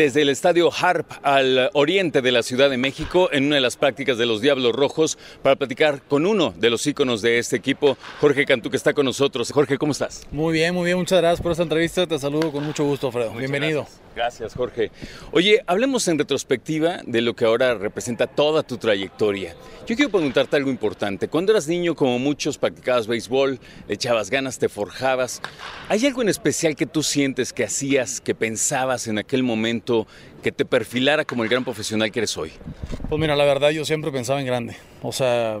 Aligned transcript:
Desde 0.00 0.22
el 0.22 0.30
estadio 0.30 0.70
Harp 0.72 1.12
al 1.22 1.68
oriente 1.74 2.22
de 2.22 2.32
la 2.32 2.42
Ciudad 2.42 2.70
de 2.70 2.78
México, 2.78 3.28
en 3.32 3.44
una 3.44 3.56
de 3.56 3.60
las 3.60 3.76
prácticas 3.76 4.16
de 4.16 4.24
los 4.24 4.40
Diablos 4.40 4.72
Rojos, 4.72 5.18
para 5.42 5.56
platicar 5.56 6.00
con 6.00 6.24
uno 6.24 6.54
de 6.56 6.70
los 6.70 6.86
íconos 6.86 7.20
de 7.20 7.38
este 7.38 7.56
equipo, 7.56 7.98
Jorge 8.18 8.46
Cantú, 8.46 8.70
que 8.70 8.78
está 8.78 8.94
con 8.94 9.04
nosotros. 9.04 9.52
Jorge, 9.52 9.76
¿cómo 9.76 9.92
estás? 9.92 10.26
Muy 10.32 10.54
bien, 10.54 10.74
muy 10.74 10.86
bien. 10.86 10.96
Muchas 10.96 11.20
gracias 11.20 11.42
por 11.42 11.52
esta 11.52 11.64
entrevista. 11.64 12.06
Te 12.06 12.18
saludo 12.18 12.50
con 12.50 12.64
mucho 12.64 12.82
gusto, 12.82 13.08
Alfredo. 13.08 13.34
Bienvenido. 13.34 13.82
Gracias. 13.82 14.10
Gracias, 14.14 14.54
Jorge. 14.54 14.90
Oye, 15.32 15.62
hablemos 15.66 16.08
en 16.08 16.18
retrospectiva 16.18 17.00
de 17.06 17.20
lo 17.20 17.34
que 17.34 17.44
ahora 17.44 17.74
representa 17.74 18.26
toda 18.26 18.62
tu 18.62 18.76
trayectoria. 18.76 19.54
Yo 19.86 19.96
quiero 19.96 20.10
preguntarte 20.10 20.56
algo 20.56 20.70
importante. 20.70 21.28
Cuando 21.28 21.52
eras 21.52 21.68
niño, 21.68 21.94
como 21.94 22.18
muchos, 22.18 22.58
practicabas 22.58 23.06
béisbol, 23.06 23.58
le 23.88 23.94
echabas 23.94 24.30
ganas, 24.30 24.58
te 24.58 24.68
forjabas. 24.68 25.40
¿Hay 25.88 26.04
algo 26.06 26.22
en 26.22 26.28
especial 26.28 26.76
que 26.76 26.86
tú 26.86 27.02
sientes 27.02 27.52
que 27.52 27.64
hacías, 27.64 28.20
que 28.20 28.34
pensabas 28.34 29.06
en 29.06 29.18
aquel 29.18 29.42
momento, 29.42 29.89
que 30.42 30.52
te 30.52 30.64
perfilara 30.64 31.24
como 31.24 31.42
el 31.42 31.48
gran 31.48 31.64
profesional 31.64 32.10
que 32.10 32.20
eres 32.20 32.36
hoy? 32.36 32.52
Pues 33.08 33.20
mira, 33.20 33.36
la 33.36 33.44
verdad 33.44 33.70
yo 33.70 33.84
siempre 33.84 34.10
pensaba 34.10 34.40
en 34.40 34.46
grande. 34.46 34.76
O 35.02 35.12
sea, 35.12 35.60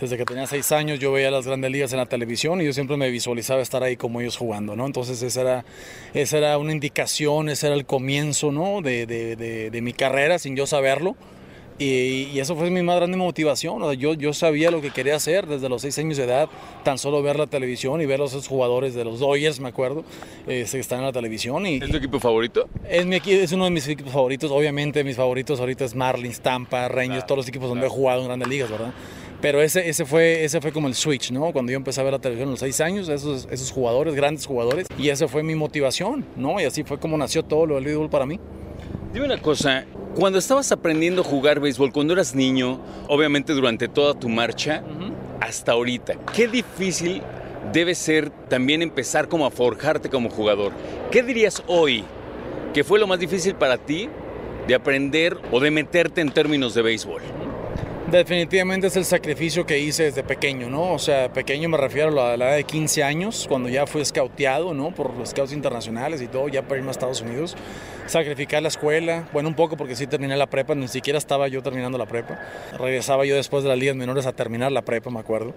desde 0.00 0.16
que 0.16 0.24
tenía 0.24 0.46
seis 0.46 0.72
años 0.72 0.98
yo 0.98 1.12
veía 1.12 1.30
las 1.30 1.46
grandes 1.46 1.70
ligas 1.70 1.92
en 1.92 1.98
la 1.98 2.06
televisión 2.06 2.60
y 2.60 2.64
yo 2.64 2.72
siempre 2.72 2.96
me 2.96 3.10
visualizaba 3.10 3.60
estar 3.60 3.82
ahí 3.82 3.96
como 3.96 4.20
ellos 4.20 4.36
jugando, 4.36 4.76
¿no? 4.76 4.86
Entonces 4.86 5.22
esa 5.22 5.40
era, 5.40 5.64
esa 6.14 6.38
era 6.38 6.58
una 6.58 6.72
indicación, 6.72 7.48
ese 7.48 7.66
era 7.66 7.76
el 7.76 7.84
comienzo, 7.84 8.50
¿no? 8.52 8.80
De, 8.82 9.06
de, 9.06 9.36
de, 9.36 9.70
de 9.70 9.82
mi 9.82 9.92
carrera 9.92 10.38
sin 10.38 10.56
yo 10.56 10.66
saberlo. 10.66 11.16
Y, 11.80 12.28
y, 12.34 12.40
eso 12.40 12.54
fue 12.56 12.70
mi 12.70 12.82
más 12.82 12.96
grande 12.96 13.16
motivación. 13.16 13.82
O 13.82 13.90
sea, 13.90 13.98
yo, 13.98 14.12
yo 14.12 14.34
sabía 14.34 14.70
lo 14.70 14.82
que 14.82 14.90
quería 14.90 15.16
hacer 15.16 15.46
desde 15.46 15.70
los 15.70 15.80
seis 15.80 15.98
años 15.98 16.18
de 16.18 16.24
edad, 16.24 16.50
tan 16.84 16.98
solo 16.98 17.22
ver 17.22 17.38
la 17.38 17.46
televisión 17.46 18.02
y 18.02 18.06
ver 18.06 18.20
a 18.20 18.24
esos 18.24 18.46
jugadores 18.46 18.94
de 18.94 19.02
los 19.02 19.18
Dodgers, 19.18 19.60
me 19.60 19.70
acuerdo, 19.70 20.04
este, 20.46 20.76
que 20.76 20.80
están 20.80 20.98
en 20.98 21.06
la 21.06 21.12
televisión. 21.12 21.66
Y, 21.66 21.76
¿Es 21.76 21.88
tu 21.88 21.96
equipo 21.96 22.20
favorito? 22.20 22.68
Es, 22.86 23.06
mi, 23.06 23.16
es 23.16 23.52
uno 23.52 23.64
de 23.64 23.70
mis 23.70 23.88
equipos 23.88 24.12
favoritos. 24.12 24.50
Obviamente, 24.50 25.02
mis 25.04 25.16
favoritos 25.16 25.58
ahorita 25.58 25.86
es 25.86 25.94
Marlins, 25.94 26.40
Tampa, 26.40 26.86
Rangers, 26.88 27.10
Claro, 27.10 27.26
todos 27.26 27.38
los 27.38 27.48
equipos 27.48 27.68
donde 27.70 27.86
claro. 27.86 27.94
he 27.94 27.96
jugado 27.96 28.20
en 28.20 28.26
grandes 28.26 28.48
ligas, 28.48 28.70
¿verdad? 28.70 28.92
Pero 29.40 29.62
ese, 29.62 29.88
ese, 29.88 30.04
fue, 30.04 30.44
ese 30.44 30.60
fue 30.60 30.70
como 30.72 30.86
el 30.86 30.94
switch, 30.94 31.30
¿no? 31.32 31.50
Cuando 31.50 31.72
yo 31.72 31.76
empecé 31.76 32.02
a 32.02 32.04
ver 32.04 32.12
la 32.12 32.18
televisión 32.18 32.48
a 32.48 32.52
los 32.52 32.60
seis 32.60 32.78
años, 32.82 33.08
esos, 33.08 33.48
esos 33.50 33.72
jugadores, 33.72 34.14
grandes 34.14 34.44
jugadores, 34.44 34.86
y 34.98 35.08
esa 35.08 35.28
fue 35.28 35.42
mi 35.42 35.54
motivación, 35.54 36.26
¿no? 36.36 36.60
Y 36.60 36.64
así 36.64 36.84
fue 36.84 36.98
como 36.98 37.16
nació 37.16 37.42
todo 37.42 37.64
lo 37.64 37.76
del 37.76 37.84
béisbol 37.84 38.10
para 38.10 38.26
mí. 38.26 38.38
Dime 39.12 39.26
una 39.26 39.42
cosa, 39.42 39.86
cuando 40.14 40.38
estabas 40.38 40.70
aprendiendo 40.70 41.22
a 41.22 41.24
jugar 41.24 41.58
béisbol, 41.58 41.92
cuando 41.92 42.12
eras 42.12 42.32
niño, 42.32 42.80
obviamente 43.08 43.54
durante 43.54 43.88
toda 43.88 44.14
tu 44.14 44.28
marcha, 44.28 44.84
hasta 45.40 45.72
ahorita, 45.72 46.14
qué 46.32 46.46
difícil 46.46 47.20
debe 47.72 47.96
ser 47.96 48.30
también 48.30 48.82
empezar 48.82 49.26
como 49.26 49.46
a 49.46 49.50
forjarte 49.50 50.08
como 50.08 50.30
jugador. 50.30 50.72
¿Qué 51.10 51.24
dirías 51.24 51.60
hoy 51.66 52.04
que 52.72 52.84
fue 52.84 53.00
lo 53.00 53.08
más 53.08 53.18
difícil 53.18 53.56
para 53.56 53.78
ti 53.78 54.08
de 54.68 54.76
aprender 54.76 55.36
o 55.50 55.58
de 55.58 55.72
meterte 55.72 56.20
en 56.20 56.30
términos 56.30 56.74
de 56.74 56.82
béisbol? 56.82 57.22
Definitivamente 58.12 58.88
es 58.88 58.96
el 58.96 59.04
sacrificio 59.04 59.66
que 59.66 59.78
hice 59.78 60.04
desde 60.04 60.22
pequeño, 60.22 60.68
¿no? 60.68 60.92
O 60.92 60.98
sea, 60.98 61.32
pequeño 61.32 61.68
me 61.68 61.76
refiero 61.76 62.10
a 62.22 62.36
la 62.36 62.46
edad 62.46 62.56
de 62.56 62.64
15 62.64 63.02
años, 63.02 63.46
cuando 63.48 63.68
ya 63.68 63.86
fui 63.86 64.04
scouteado, 64.04 64.72
¿no? 64.72 64.92
Por 64.92 65.14
los 65.14 65.30
scouts 65.30 65.52
internacionales 65.52 66.22
y 66.22 66.26
todo, 66.26 66.48
ya 66.48 66.62
para 66.62 66.78
irme 66.78 66.88
a 66.88 66.92
Estados 66.92 67.20
Unidos. 67.20 67.56
Sacrificar 68.10 68.60
la 68.60 68.66
escuela, 68.66 69.28
bueno, 69.32 69.48
un 69.48 69.54
poco 69.54 69.76
porque 69.76 69.94
sí 69.94 70.04
terminé 70.08 70.36
la 70.36 70.48
prepa, 70.48 70.74
ni 70.74 70.88
siquiera 70.88 71.16
estaba 71.16 71.46
yo 71.46 71.62
terminando 71.62 71.96
la 71.96 72.06
prepa. 72.06 72.40
Regresaba 72.76 73.24
yo 73.24 73.36
después 73.36 73.62
de 73.62 73.68
las 73.68 73.78
ligas 73.78 73.94
menores 73.94 74.26
a 74.26 74.32
terminar 74.32 74.72
la 74.72 74.82
prepa, 74.82 75.10
me 75.10 75.20
acuerdo. 75.20 75.54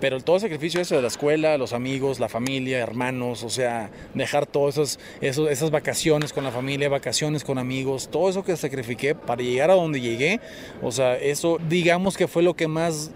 Pero 0.00 0.18
todo 0.18 0.34
el 0.34 0.42
sacrificio 0.42 0.80
ese 0.80 0.96
de 0.96 1.00
la 1.00 1.06
escuela, 1.06 1.56
los 1.58 1.72
amigos, 1.72 2.18
la 2.18 2.28
familia, 2.28 2.80
hermanos, 2.80 3.44
o 3.44 3.48
sea, 3.48 3.92
dejar 4.14 4.46
todas 4.46 4.98
esos, 5.20 5.48
esas 5.48 5.70
vacaciones 5.70 6.32
con 6.32 6.42
la 6.42 6.50
familia, 6.50 6.88
vacaciones 6.88 7.44
con 7.44 7.56
amigos, 7.56 8.08
todo 8.10 8.28
eso 8.28 8.42
que 8.42 8.56
sacrifiqué 8.56 9.14
para 9.14 9.40
llegar 9.40 9.70
a 9.70 9.74
donde 9.74 10.00
llegué, 10.00 10.40
o 10.82 10.90
sea, 10.90 11.16
eso 11.16 11.60
digamos 11.68 12.16
que 12.16 12.26
fue 12.26 12.42
lo 12.42 12.54
que 12.54 12.66
más 12.66 13.12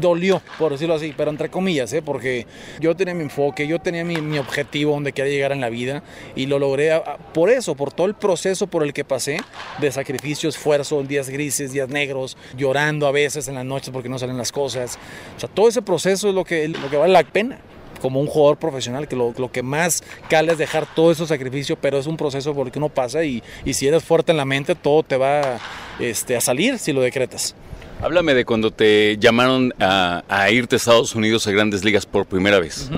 dolió, 0.00 0.42
por 0.58 0.72
decirlo 0.72 0.94
así, 0.94 1.14
pero 1.16 1.30
entre 1.30 1.48
comillas, 1.48 1.92
¿eh? 1.92 2.02
porque 2.02 2.46
yo 2.80 2.96
tenía 2.96 3.14
mi 3.14 3.22
enfoque, 3.22 3.66
yo 3.66 3.78
tenía 3.78 4.04
mi, 4.04 4.16
mi, 4.16 4.38
objetivo 4.38 4.92
donde 4.92 5.12
quería 5.12 5.32
llegar 5.32 5.52
en 5.52 5.60
la 5.60 5.68
vida 5.68 6.02
y 6.34 6.46
lo 6.46 6.58
logré 6.58 7.00
por 7.32 7.50
eso, 7.50 7.74
por 7.74 7.92
todo 7.92 8.06
el 8.06 8.14
proceso 8.14 8.66
por 8.66 8.82
el 8.82 8.92
que 8.92 9.04
pasé, 9.04 9.38
de 9.80 9.92
sacrificio, 9.92 10.48
esfuerzo, 10.48 11.02
días 11.02 11.28
grises, 11.28 11.72
días 11.72 11.88
negros, 11.88 12.36
llorando 12.56 13.06
a 13.06 13.12
veces 13.12 13.48
en 13.48 13.54
las 13.54 13.64
noches 13.64 13.90
porque 13.90 14.08
no 14.08 14.18
salen 14.18 14.36
las 14.36 14.52
cosas. 14.52 14.98
O 15.36 15.40
sea, 15.40 15.48
todo 15.48 15.68
ese 15.68 15.82
proceso 15.82 16.28
es 16.28 16.34
lo 16.34 16.44
que, 16.44 16.68
lo 16.68 16.90
que 16.90 16.96
vale 16.96 17.12
la 17.12 17.24
pena 17.24 17.58
como 18.00 18.20
un 18.20 18.26
jugador 18.26 18.58
profesional, 18.58 19.06
que 19.06 19.14
lo, 19.14 19.32
lo, 19.38 19.52
que 19.52 19.62
más 19.62 20.02
cala 20.28 20.52
es 20.52 20.58
dejar 20.58 20.92
todo 20.92 21.12
ese 21.12 21.24
sacrificio, 21.24 21.76
pero 21.76 21.98
es 21.98 22.08
un 22.08 22.16
proceso 22.16 22.52
por 22.52 22.66
el 22.66 22.72
que 22.72 22.80
uno 22.80 22.88
pasa 22.88 23.22
y, 23.24 23.42
y 23.64 23.74
si 23.74 23.86
eres 23.86 24.02
fuerte 24.02 24.32
en 24.32 24.38
la 24.38 24.44
mente, 24.44 24.74
todo 24.74 25.04
te 25.04 25.16
va 25.16 25.60
este, 26.00 26.36
a 26.36 26.40
salir 26.40 26.78
si 26.78 26.92
lo 26.92 27.00
decretas. 27.00 27.54
Háblame 28.02 28.34
de 28.34 28.44
cuando 28.44 28.72
te 28.72 29.16
llamaron 29.18 29.72
a, 29.78 30.48
irte 30.50 30.74
a 30.74 30.76
Estados 30.76 31.14
Unidos 31.14 31.46
a 31.46 31.52
grandes 31.52 31.84
ligas 31.84 32.04
por 32.04 32.26
primera 32.26 32.58
vez. 32.58 32.90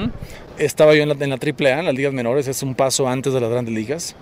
Estaba 0.57 0.95
yo 0.95 1.03
en 1.03 1.11
la, 1.11 1.15
en 1.21 1.29
la 1.29 1.37
AAA, 1.37 1.81
en 1.81 1.85
las 1.85 1.95
ligas 1.95 2.15
menores, 2.15 2.49
es 2.49 2.63
un 2.63 2.75
paso 2.75 3.07
antes 3.07 3.35
de 3.35 3.41
las 3.41 3.51
grandes 3.51 3.75
ligas. 3.75 4.17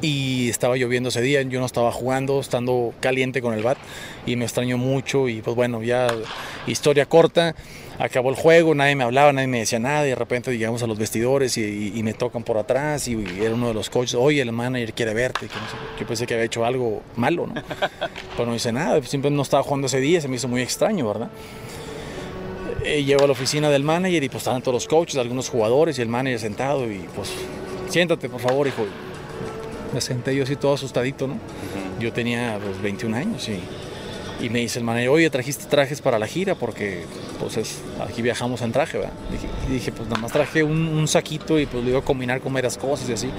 Y 0.00 0.48
estaba 0.48 0.76
lloviendo 0.76 1.10
ese 1.10 1.20
día, 1.20 1.42
yo 1.42 1.60
no 1.60 1.66
estaba 1.66 1.92
jugando, 1.92 2.40
estando 2.40 2.94
caliente 3.00 3.42
con 3.42 3.52
el 3.52 3.62
bat 3.62 3.76
y 4.24 4.36
me 4.36 4.46
extrañó 4.46 4.78
mucho 4.78 5.28
y 5.28 5.42
pues 5.42 5.54
bueno, 5.54 5.82
ya 5.82 6.06
historia 6.66 7.04
corta, 7.04 7.54
acabó 7.98 8.30
el 8.30 8.36
juego, 8.36 8.74
nadie 8.74 8.94
me 8.94 9.04
hablaba, 9.04 9.32
nadie 9.32 9.48
me 9.48 9.58
decía 9.60 9.78
nada 9.78 10.06
y 10.06 10.10
de 10.10 10.14
repente 10.14 10.56
llegamos 10.56 10.82
a 10.82 10.86
los 10.86 10.98
vestidores 10.98 11.56
y, 11.56 11.62
y, 11.62 11.92
y 11.98 12.02
me 12.02 12.14
tocan 12.14 12.44
por 12.44 12.56
atrás 12.56 13.08
y, 13.08 13.14
y, 13.14 13.40
era 13.42 13.54
uno 13.54 13.68
de 13.68 13.74
los 13.74 13.90
coaches, 13.90 14.14
oye, 14.14 14.40
el 14.40 14.52
manager 14.52 14.92
quiere 14.92 15.14
verte, 15.14 15.48
que 15.48 15.54
no 15.54 15.68
sé, 15.68 15.76
yo 16.00 16.06
pensé 16.06 16.26
que 16.26 16.34
había 16.34 16.46
hecho 16.46 16.64
algo 16.64 17.02
malo, 17.16 17.46
¿no? 17.46 17.54
Pero 18.36 18.48
no 18.48 18.54
hice 18.54 18.72
nada, 18.72 19.02
siempre 19.02 19.30
no 19.30 19.42
estaba 19.42 19.62
jugando 19.62 19.88
ese 19.88 20.00
día, 20.00 20.20
se 20.20 20.28
me 20.28 20.36
hizo 20.36 20.48
muy 20.48 20.62
extraño, 20.62 21.06
¿verdad? 21.08 21.30
Eh, 22.84 23.02
llego 23.04 23.24
a 23.24 23.26
la 23.26 23.32
oficina 23.32 23.68
del 23.70 23.82
manager 23.82 24.22
y 24.22 24.28
pues 24.28 24.42
estaban 24.42 24.62
todos 24.62 24.74
los 24.74 24.86
coaches, 24.86 25.16
algunos 25.16 25.48
jugadores 25.48 25.98
y 25.98 26.02
el 26.02 26.08
manager 26.08 26.38
sentado 26.38 26.90
y 26.90 27.04
pues 27.14 27.32
siéntate 27.88 28.28
por 28.28 28.40
favor, 28.40 28.66
hijo. 28.66 28.86
Me 29.92 30.00
senté 30.00 30.36
yo 30.36 30.44
así 30.44 30.54
todo 30.54 30.74
asustadito, 30.74 31.26
¿no? 31.26 31.36
Yo 31.98 32.12
tenía 32.12 32.60
pues, 32.62 32.80
21 32.80 33.16
años 33.16 33.48
y, 33.48 33.58
y, 34.40 34.48
me 34.50 34.60
dice 34.60 34.78
el 34.78 34.84
manager, 34.84 35.08
oye, 35.10 35.30
trajiste 35.30 35.66
trajes 35.66 36.00
para 36.00 36.18
la 36.18 36.26
gira 36.26 36.54
porque 36.54 37.04
pues 37.40 37.56
es, 37.56 37.80
aquí 38.00 38.22
viajamos 38.22 38.62
en 38.62 38.72
traje, 38.72 38.98
¿verdad? 38.98 39.12
Dije, 39.30 39.48
y 39.68 39.72
dije, 39.72 39.92
pues 39.92 40.08
nada 40.08 40.20
más 40.20 40.32
traje 40.32 40.62
un, 40.62 40.88
un, 40.88 41.08
saquito 41.08 41.58
y 41.58 41.66
pues 41.66 41.82
lo 41.82 41.90
iba 41.90 41.98
a 41.98 42.02
combinar 42.02 42.40
con 42.40 42.52
varias 42.52 42.76
cosas 42.78 43.08
y 43.08 43.12
así. 43.12 43.30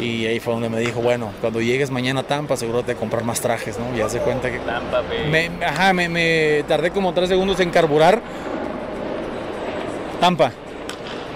Y 0.00 0.26
ahí 0.26 0.40
fue 0.40 0.52
donde 0.52 0.68
me 0.68 0.78
dijo, 0.78 1.00
bueno, 1.00 1.32
cuando 1.40 1.60
llegues 1.60 1.90
mañana 1.90 2.20
a 2.20 2.22
Tampa, 2.22 2.54
asegúrate 2.54 2.92
de 2.92 2.98
comprar 2.98 3.24
más 3.24 3.40
trajes, 3.40 3.78
¿no? 3.78 3.96
Y 3.96 4.00
hace 4.00 4.18
cuenta 4.18 4.50
que... 4.50 4.58
Tampa, 4.58 5.02
me, 5.30 5.50
Ajá, 5.64 5.92
me, 5.92 6.08
me 6.08 6.64
tardé 6.68 6.90
como 6.90 7.14
tres 7.14 7.30
segundos 7.30 7.58
en 7.60 7.70
carburar. 7.70 8.20
Tampa. 10.20 10.52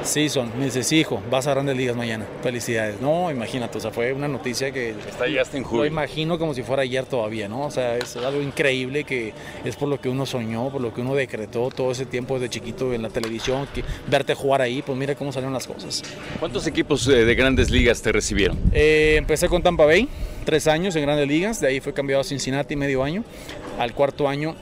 Sí, 0.03 0.29
son. 0.29 0.51
Me 0.59 0.67
dice, 0.67 0.83
sí, 0.83 1.01
hijo, 1.01 1.23
vas 1.31 1.47
a 1.47 1.51
grandes 1.51 1.77
ligas 1.77 1.97
mañana. 1.97 2.27
Felicidades. 2.43 3.01
No, 3.01 3.31
imagínate, 3.31 3.79
o 3.79 3.81
sea, 3.81 3.91
fue 3.91 4.13
una 4.13 4.29
noticia 4.29 4.71
que. 4.71 4.91
Estallaste 4.91 5.59
en 5.59 5.65
julio. 5.65 5.85
Lo 5.85 5.87
imagino 5.87 6.39
como 6.39 6.55
si 6.55 6.63
fuera 6.63 6.83
ayer 6.83 7.05
todavía, 7.05 7.49
¿no? 7.49 7.67
O 7.67 7.71
sea, 7.71 7.97
es 7.97 8.17
algo 8.17 8.41
increíble 8.41 9.05
que 9.05 9.33
es 9.65 9.77
por 9.77 9.89
lo 9.89 10.01
que 10.01 10.09
uno 10.09 10.27
soñó, 10.27 10.71
por 10.71 10.81
lo 10.81 10.95
que 10.95 11.01
uno 11.01 11.15
decretó 11.15 11.71
todo 11.71 11.93
ese 11.93 12.07
tiempo 12.07 12.35
desde 12.35 12.51
chiquito 12.51 12.93
en 12.95 13.03
la 13.03 13.11
televisión, 13.11 13.69
que 13.75 13.85
verte 14.09 14.35
jugar 14.35 14.63
ahí, 14.63 14.83
pues 14.83 14.97
mira 14.97 15.15
cómo 15.15 15.33
salieron 15.33 15.53
las 15.53 15.67
cosas. 15.67 16.03
¿Cuántos 16.39 16.67
equipos 16.67 17.07
eh, 17.09 17.25
de 17.25 17.35
grandes 17.35 17.71
ligas 17.71 18.01
te 18.03 18.13
recibieron? 18.13 18.59
Eh, 18.73 19.17
empecé 19.19 19.49
con 19.49 19.63
Tampa 19.63 19.85
Bay, 19.85 20.09
tres 20.45 20.67
años 20.67 20.97
en 20.97 21.03
grandes 21.03 21.29
ligas, 21.29 21.61
de 21.61 21.69
ahí 21.69 21.81
fue 21.81 21.93
cambiado 21.93 22.23
a 22.23 22.25
Cincinnati 22.25 22.77
medio 22.77 23.03
año. 23.03 23.25
Al 23.79 23.95
cuarto 23.95 24.29
año 24.29 24.57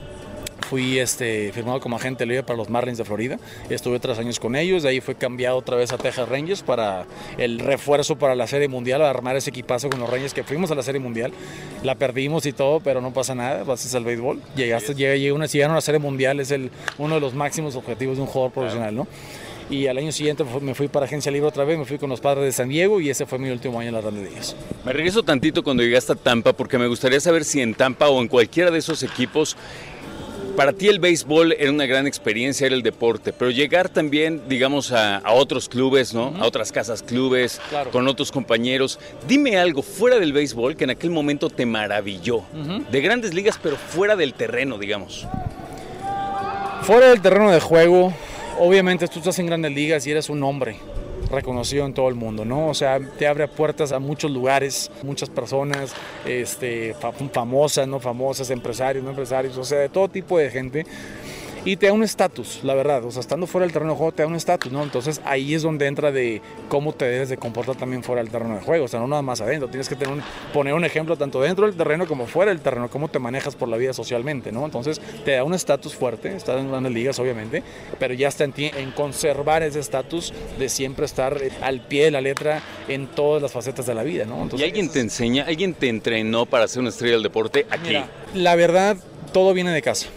Fui 0.67 0.99
este, 0.99 1.51
firmado 1.53 1.79
como 1.79 1.95
agente 1.95 2.25
libre 2.25 2.43
para 2.43 2.57
los 2.57 2.69
Marlins 2.69 2.97
de 2.97 3.05
Florida. 3.05 3.39
Estuve 3.69 3.99
tres 3.99 4.19
años 4.19 4.39
con 4.39 4.55
ellos. 4.55 4.83
De 4.83 4.89
ahí 4.89 5.01
fue 5.01 5.15
cambiado 5.15 5.57
otra 5.57 5.75
vez 5.75 5.91
a 5.91 5.97
Texas 5.97 6.27
Rangers 6.29 6.61
para 6.61 7.05
el 7.37 7.59
refuerzo 7.59 8.17
para 8.17 8.35
la 8.35 8.47
Serie 8.47 8.67
Mundial, 8.67 9.01
a 9.01 9.09
armar 9.09 9.35
ese 9.35 9.49
equipazo 9.49 9.89
con 9.89 9.99
los 9.99 10.09
Rangers 10.09 10.33
que 10.33 10.43
fuimos 10.43 10.69
a 10.71 10.75
la 10.75 10.83
Serie 10.83 10.99
Mundial. 10.99 11.31
La 11.83 11.95
perdimos 11.95 12.45
y 12.45 12.53
todo, 12.53 12.79
pero 12.79 13.01
no 13.01 13.11
pasa 13.13 13.35
nada. 13.35 13.63
Pases 13.65 13.95
al 13.95 14.03
béisbol. 14.03 14.41
Llegaste, 14.55 14.93
llega, 14.95 15.33
una, 15.33 15.47
si 15.47 15.57
llegaron 15.57 15.73
a 15.73 15.77
la 15.77 15.81
Serie 15.81 15.99
Mundial 15.99 16.39
es 16.39 16.51
el, 16.51 16.71
uno 16.97 17.15
de 17.15 17.21
los 17.21 17.33
máximos 17.33 17.75
objetivos 17.75 18.17
de 18.17 18.23
un 18.23 18.27
jugador 18.27 18.51
profesional, 18.51 18.95
¿no? 18.95 19.07
y 19.69 19.87
al 19.87 19.97
año 19.97 20.11
siguiente 20.11 20.43
me 20.61 20.73
fui 20.73 20.87
para 20.87 21.05
Agencia 21.05 21.31
Libre 21.31 21.47
otra 21.47 21.63
vez, 21.63 21.77
me 21.77 21.85
fui 21.85 21.97
con 21.97 22.09
los 22.09 22.19
padres 22.19 22.43
de 22.43 22.51
San 22.51 22.69
Diego 22.69 22.99
y 22.99 23.09
ese 23.09 23.25
fue 23.25 23.37
mi 23.37 23.49
último 23.49 23.79
año 23.79 23.89
en 23.89 23.95
las 23.95 24.03
grandes 24.03 24.29
ligas. 24.29 24.55
Me 24.83 24.93
regreso 24.93 25.23
tantito 25.23 25.63
cuando 25.63 25.83
llegaste 25.83 26.13
a 26.13 26.15
Tampa 26.15 26.53
porque 26.53 26.77
me 26.77 26.87
gustaría 26.87 27.19
saber 27.19 27.45
si 27.45 27.61
en 27.61 27.75
Tampa 27.75 28.09
o 28.09 28.19
en 28.21 28.27
cualquiera 28.27 28.71
de 28.71 28.79
esos 28.79 29.03
equipos 29.03 29.55
para 30.59 30.73
ti 30.73 30.89
el 30.89 30.99
béisbol 30.99 31.55
era 31.57 31.71
una 31.71 31.85
gran 31.85 32.05
experiencia, 32.05 32.67
era 32.67 32.75
el 32.75 32.83
deporte, 32.83 33.31
pero 33.31 33.49
llegar 33.49 33.87
también, 33.87 34.41
digamos, 34.49 34.91
a, 34.91 35.21
otros 35.31 35.69
clubes, 35.69 36.13
¿no? 36.13 36.33
A 36.37 36.45
otras 36.45 36.73
casas 36.73 37.01
clubes, 37.01 37.61
con 37.93 38.05
otros 38.09 38.29
compañeros. 38.29 38.99
Dime 39.25 39.57
algo 39.57 39.81
fuera 39.81 40.19
del 40.19 40.33
béisbol 40.33 40.75
que 40.75 40.83
en 40.83 40.89
aquel 40.89 41.11
momento 41.11 41.49
te 41.49 41.65
maravilló. 41.65 42.43
De 42.91 42.99
grandes 42.99 43.33
ligas, 43.33 43.57
pero 43.63 43.77
fuera 43.77 44.17
del 44.17 44.33
terreno, 44.33 44.77
digamos. 44.77 45.25
Fuera 46.81 47.07
del 47.07 47.21
terreno 47.21 47.51
de 47.51 47.61
juego, 47.61 48.13
obviamente 48.59 49.07
tú 49.07 49.19
estás 49.19 49.39
en 49.39 49.45
grandes 49.45 49.71
ligas 49.71 50.05
y 50.07 50.11
eres 50.11 50.29
un 50.29 50.43
hombre 50.43 50.75
reconocido 51.31 51.85
en 51.85 51.93
todo 51.93 52.09
el 52.09 52.15
mundo, 52.15 52.45
¿no? 52.45 52.67
O 52.67 52.73
sea, 52.73 52.99
te 52.99 53.27
abre 53.27 53.47
puertas 53.47 53.91
a 53.91 53.99
muchos 53.99 54.31
lugares, 54.31 54.91
muchas 55.03 55.29
personas, 55.29 55.93
este, 56.25 56.95
famosas, 57.31 57.87
no 57.87 57.99
famosas, 57.99 58.49
empresarios, 58.49 59.03
no 59.03 59.11
empresarios, 59.11 59.57
o 59.57 59.63
sea, 59.63 59.79
de 59.79 59.89
todo 59.89 60.07
tipo 60.07 60.37
de 60.37 60.49
gente 60.49 60.85
y 61.65 61.75
te 61.75 61.87
da 61.87 61.93
un 61.93 62.03
estatus, 62.03 62.59
la 62.63 62.73
verdad. 62.73 63.03
O 63.03 63.11
sea, 63.11 63.21
estando 63.21 63.47
fuera 63.47 63.65
del 63.65 63.73
terreno 63.73 63.91
de 63.93 63.97
juego 63.97 64.11
te 64.11 64.23
da 64.23 64.27
un 64.27 64.35
estatus, 64.35 64.71
¿no? 64.71 64.83
Entonces 64.83 65.21
ahí 65.25 65.53
es 65.53 65.61
donde 65.61 65.87
entra 65.87 66.11
de 66.11 66.41
cómo 66.69 66.93
te 66.93 67.05
debes 67.05 67.29
de 67.29 67.37
comportar 67.37 67.75
también 67.75 68.03
fuera 68.03 68.21
del 68.21 68.31
terreno 68.31 68.55
de 68.55 68.61
juego. 68.61 68.85
O 68.85 68.87
sea, 68.87 68.99
no 68.99 69.07
nada 69.07 69.21
más 69.21 69.41
adentro. 69.41 69.67
Tienes 69.67 69.89
que 69.89 69.95
tener 69.95 70.23
poner 70.53 70.73
un 70.73 70.85
ejemplo 70.85 71.15
tanto 71.17 71.41
dentro 71.41 71.65
del 71.65 71.75
terreno 71.75 72.07
como 72.07 72.27
fuera 72.27 72.51
del 72.51 72.61
terreno, 72.61 72.89
cómo 72.89 73.07
te 73.07 73.19
manejas 73.19 73.55
por 73.55 73.67
la 73.67 73.77
vida 73.77 73.93
socialmente, 73.93 74.51
¿no? 74.51 74.65
Entonces 74.65 75.01
te 75.25 75.31
da 75.31 75.43
un 75.43 75.53
estatus 75.53 75.95
fuerte, 75.95 76.35
estás 76.35 76.59
en 76.59 76.69
grandes 76.69 76.91
ligas, 76.91 77.19
obviamente, 77.19 77.63
pero 77.99 78.13
ya 78.13 78.27
está 78.27 78.43
en 78.43 78.53
ti 78.53 78.71
en 78.75 78.91
conservar 78.91 79.63
ese 79.63 79.79
estatus 79.79 80.33
de 80.57 80.69
siempre 80.69 81.05
estar 81.05 81.37
al 81.61 81.81
pie 81.81 82.05
de 82.05 82.11
la 82.11 82.21
letra 82.21 82.61
en 82.87 83.07
todas 83.07 83.41
las 83.41 83.51
facetas 83.51 83.85
de 83.85 83.93
la 83.93 84.03
vida, 84.03 84.25
¿no? 84.25 84.47
¿Y 84.57 84.63
alguien 84.63 84.89
te 84.89 84.99
enseña, 84.99 85.45
alguien 85.45 85.73
te 85.73 85.89
entrenó 85.89 86.45
para 86.45 86.67
ser 86.67 86.79
una 86.81 86.89
estrella 86.89 87.13
del 87.13 87.23
deporte 87.23 87.65
aquí? 87.69 87.97
la 88.33 88.55
verdad, 88.55 88.97
todo 89.33 89.53
viene 89.53 89.71
de 89.71 89.81
casa 89.81 90.07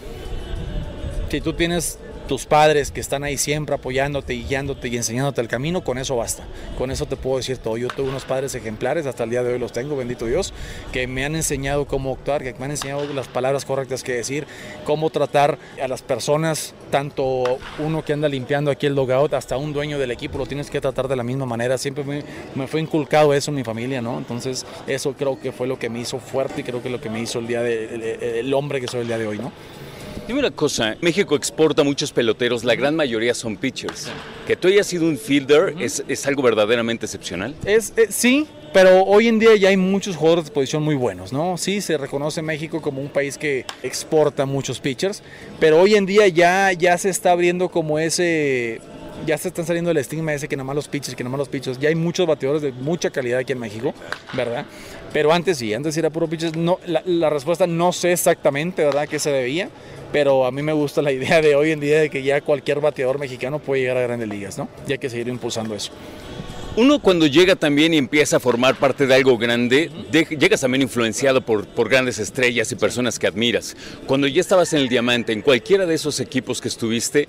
si 1.32 1.40
tú 1.40 1.54
tienes 1.54 1.98
tus 2.28 2.44
padres 2.44 2.90
que 2.90 3.00
están 3.00 3.24
ahí 3.24 3.38
siempre 3.38 3.74
apoyándote 3.74 4.34
y 4.34 4.44
guiándote 4.44 4.88
y 4.88 4.98
enseñándote 4.98 5.40
el 5.40 5.48
camino, 5.48 5.82
con 5.82 5.96
eso 5.96 6.14
basta. 6.14 6.44
Con 6.76 6.90
eso 6.90 7.06
te 7.06 7.16
puedo 7.16 7.38
decir 7.38 7.56
todo. 7.56 7.78
Yo 7.78 7.88
tuve 7.88 8.10
unos 8.10 8.26
padres 8.26 8.54
ejemplares, 8.54 9.06
hasta 9.06 9.24
el 9.24 9.30
día 9.30 9.42
de 9.42 9.54
hoy 9.54 9.58
los 9.58 9.72
tengo, 9.72 9.96
bendito 9.96 10.26
Dios, 10.26 10.52
que 10.92 11.06
me 11.06 11.24
han 11.24 11.34
enseñado 11.34 11.86
cómo 11.86 12.12
actuar, 12.12 12.42
que 12.42 12.52
me 12.58 12.66
han 12.66 12.72
enseñado 12.72 13.10
las 13.14 13.28
palabras 13.28 13.64
correctas 13.64 14.02
que 14.02 14.12
decir, 14.12 14.46
cómo 14.84 15.08
tratar 15.08 15.56
a 15.82 15.88
las 15.88 16.02
personas, 16.02 16.74
tanto 16.90 17.58
uno 17.78 18.04
que 18.04 18.12
anda 18.12 18.28
limpiando 18.28 18.70
aquí 18.70 18.84
el 18.84 18.94
logout 18.94 19.32
hasta 19.32 19.56
un 19.56 19.72
dueño 19.72 19.98
del 19.98 20.10
equipo, 20.10 20.36
lo 20.36 20.44
tienes 20.44 20.68
que 20.68 20.82
tratar 20.82 21.08
de 21.08 21.16
la 21.16 21.22
misma 21.22 21.46
manera. 21.46 21.78
Siempre 21.78 22.04
me, 22.04 22.66
fue 22.66 22.82
inculcado 22.82 23.32
eso 23.32 23.52
en 23.52 23.54
mi 23.54 23.64
familia, 23.64 24.02
¿no? 24.02 24.18
Entonces, 24.18 24.66
eso 24.86 25.14
creo 25.14 25.40
que 25.40 25.50
fue 25.50 25.66
lo 25.66 25.78
que 25.78 25.88
me 25.88 25.98
hizo 26.00 26.18
fuerte 26.18 26.60
y 26.60 26.64
creo 26.64 26.82
que 26.82 26.90
lo 26.90 27.00
que 27.00 27.08
me 27.08 27.20
hizo 27.22 27.38
el 27.38 27.46
día 27.46 27.62
de, 27.62 28.40
el 28.40 28.52
hombre 28.52 28.82
que 28.82 28.86
soy 28.86 29.00
el 29.00 29.06
día 29.06 29.16
de 29.16 29.26
hoy, 29.26 29.38
¿no? 29.38 29.50
Dime 30.26 30.38
una 30.38 30.50
cosa, 30.50 30.96
México 31.00 31.34
exporta 31.36 31.82
muchos 31.82 32.12
peloteros, 32.12 32.64
la 32.64 32.74
gran 32.74 32.94
mayoría 32.94 33.34
son 33.34 33.56
pitchers. 33.56 34.08
Que 34.46 34.56
tú 34.56 34.68
hayas 34.68 34.86
sido 34.86 35.04
un 35.04 35.18
fielder 35.18 35.74
es, 35.78 36.04
es, 36.08 36.26
algo 36.26 36.42
verdaderamente 36.42 37.06
excepcional. 37.06 37.54
Es, 37.64 37.92
eh, 37.96 38.06
sí, 38.10 38.46
pero 38.72 39.04
hoy 39.04 39.28
en 39.28 39.38
día 39.38 39.54
ya 39.56 39.68
hay 39.68 39.76
muchos 39.76 40.16
jugadores 40.16 40.46
de 40.46 40.50
posición 40.50 40.82
muy 40.82 40.94
buenos, 40.94 41.32
¿no? 41.32 41.58
Sí, 41.58 41.80
se 41.80 41.98
reconoce 41.98 42.40
México 42.40 42.80
como 42.80 43.02
un 43.02 43.08
país 43.08 43.36
que 43.36 43.66
exporta 43.82 44.46
muchos 44.46 44.80
pitchers, 44.80 45.22
pero 45.60 45.80
hoy 45.80 45.94
en 45.94 46.06
día 46.06 46.26
ya, 46.28 46.72
ya 46.72 46.96
se 46.96 47.10
está 47.10 47.32
abriendo 47.32 47.68
como 47.68 47.98
ese 47.98 48.80
ya 49.26 49.38
se 49.38 49.48
están 49.48 49.66
saliendo 49.66 49.90
el 49.90 49.96
estigma 49.96 50.32
ese 50.32 50.48
que 50.48 50.56
nada 50.56 50.66
más 50.66 50.76
los 50.76 50.88
pitchers, 50.88 51.14
que 51.14 51.24
nada 51.24 51.32
más 51.32 51.38
los 51.38 51.48
pitchers. 51.48 51.78
Ya 51.78 51.88
hay 51.88 51.94
muchos 51.94 52.26
bateadores 52.26 52.62
de 52.62 52.72
mucha 52.72 53.10
calidad 53.10 53.40
aquí 53.40 53.52
en 53.52 53.58
México, 53.58 53.94
¿verdad? 54.32 54.66
Pero 55.12 55.32
antes 55.32 55.58
sí, 55.58 55.72
antes 55.74 55.96
era 55.96 56.10
puro 56.10 56.28
pitchers. 56.28 56.56
No, 56.56 56.78
la, 56.86 57.02
la 57.04 57.30
respuesta 57.30 57.66
no 57.66 57.92
sé 57.92 58.12
exactamente, 58.12 58.84
¿verdad?, 58.84 59.08
qué 59.08 59.18
se 59.18 59.30
debía 59.30 59.68
pero 60.12 60.44
a 60.44 60.52
mí 60.52 60.62
me 60.62 60.74
gusta 60.74 61.00
la 61.00 61.10
idea 61.10 61.40
de 61.40 61.56
hoy 61.56 61.70
en 61.70 61.80
día 61.80 62.00
de 62.00 62.10
que 62.10 62.22
ya 62.22 62.40
cualquier 62.42 62.80
bateador 62.80 63.18
mexicano 63.18 63.58
puede 63.58 63.80
llegar 63.80 63.96
a 63.96 64.02
grandes 64.02 64.28
ligas, 64.28 64.58
¿no? 64.58 64.68
Y 64.86 64.92
hay 64.92 64.98
que 64.98 65.08
seguir 65.08 65.28
impulsando 65.28 65.74
eso. 65.74 65.90
Uno 66.74 67.00
cuando 67.00 67.26
llega 67.26 67.54
también 67.54 67.92
y 67.92 67.98
empieza 67.98 68.36
a 68.36 68.40
formar 68.40 68.76
parte 68.76 69.06
de 69.06 69.14
algo 69.14 69.36
grande, 69.36 69.90
llegas 70.10 70.62
también 70.62 70.80
influenciado 70.80 71.42
por, 71.42 71.66
por 71.66 71.90
grandes 71.90 72.18
estrellas 72.18 72.72
y 72.72 72.76
personas 72.76 73.18
que 73.18 73.26
admiras. 73.26 73.76
Cuando 74.06 74.26
ya 74.26 74.40
estabas 74.40 74.72
en 74.72 74.80
el 74.80 74.88
Diamante, 74.88 75.32
en 75.34 75.42
cualquiera 75.42 75.84
de 75.84 75.94
esos 75.94 76.18
equipos 76.18 76.62
que 76.62 76.68
estuviste, 76.68 77.28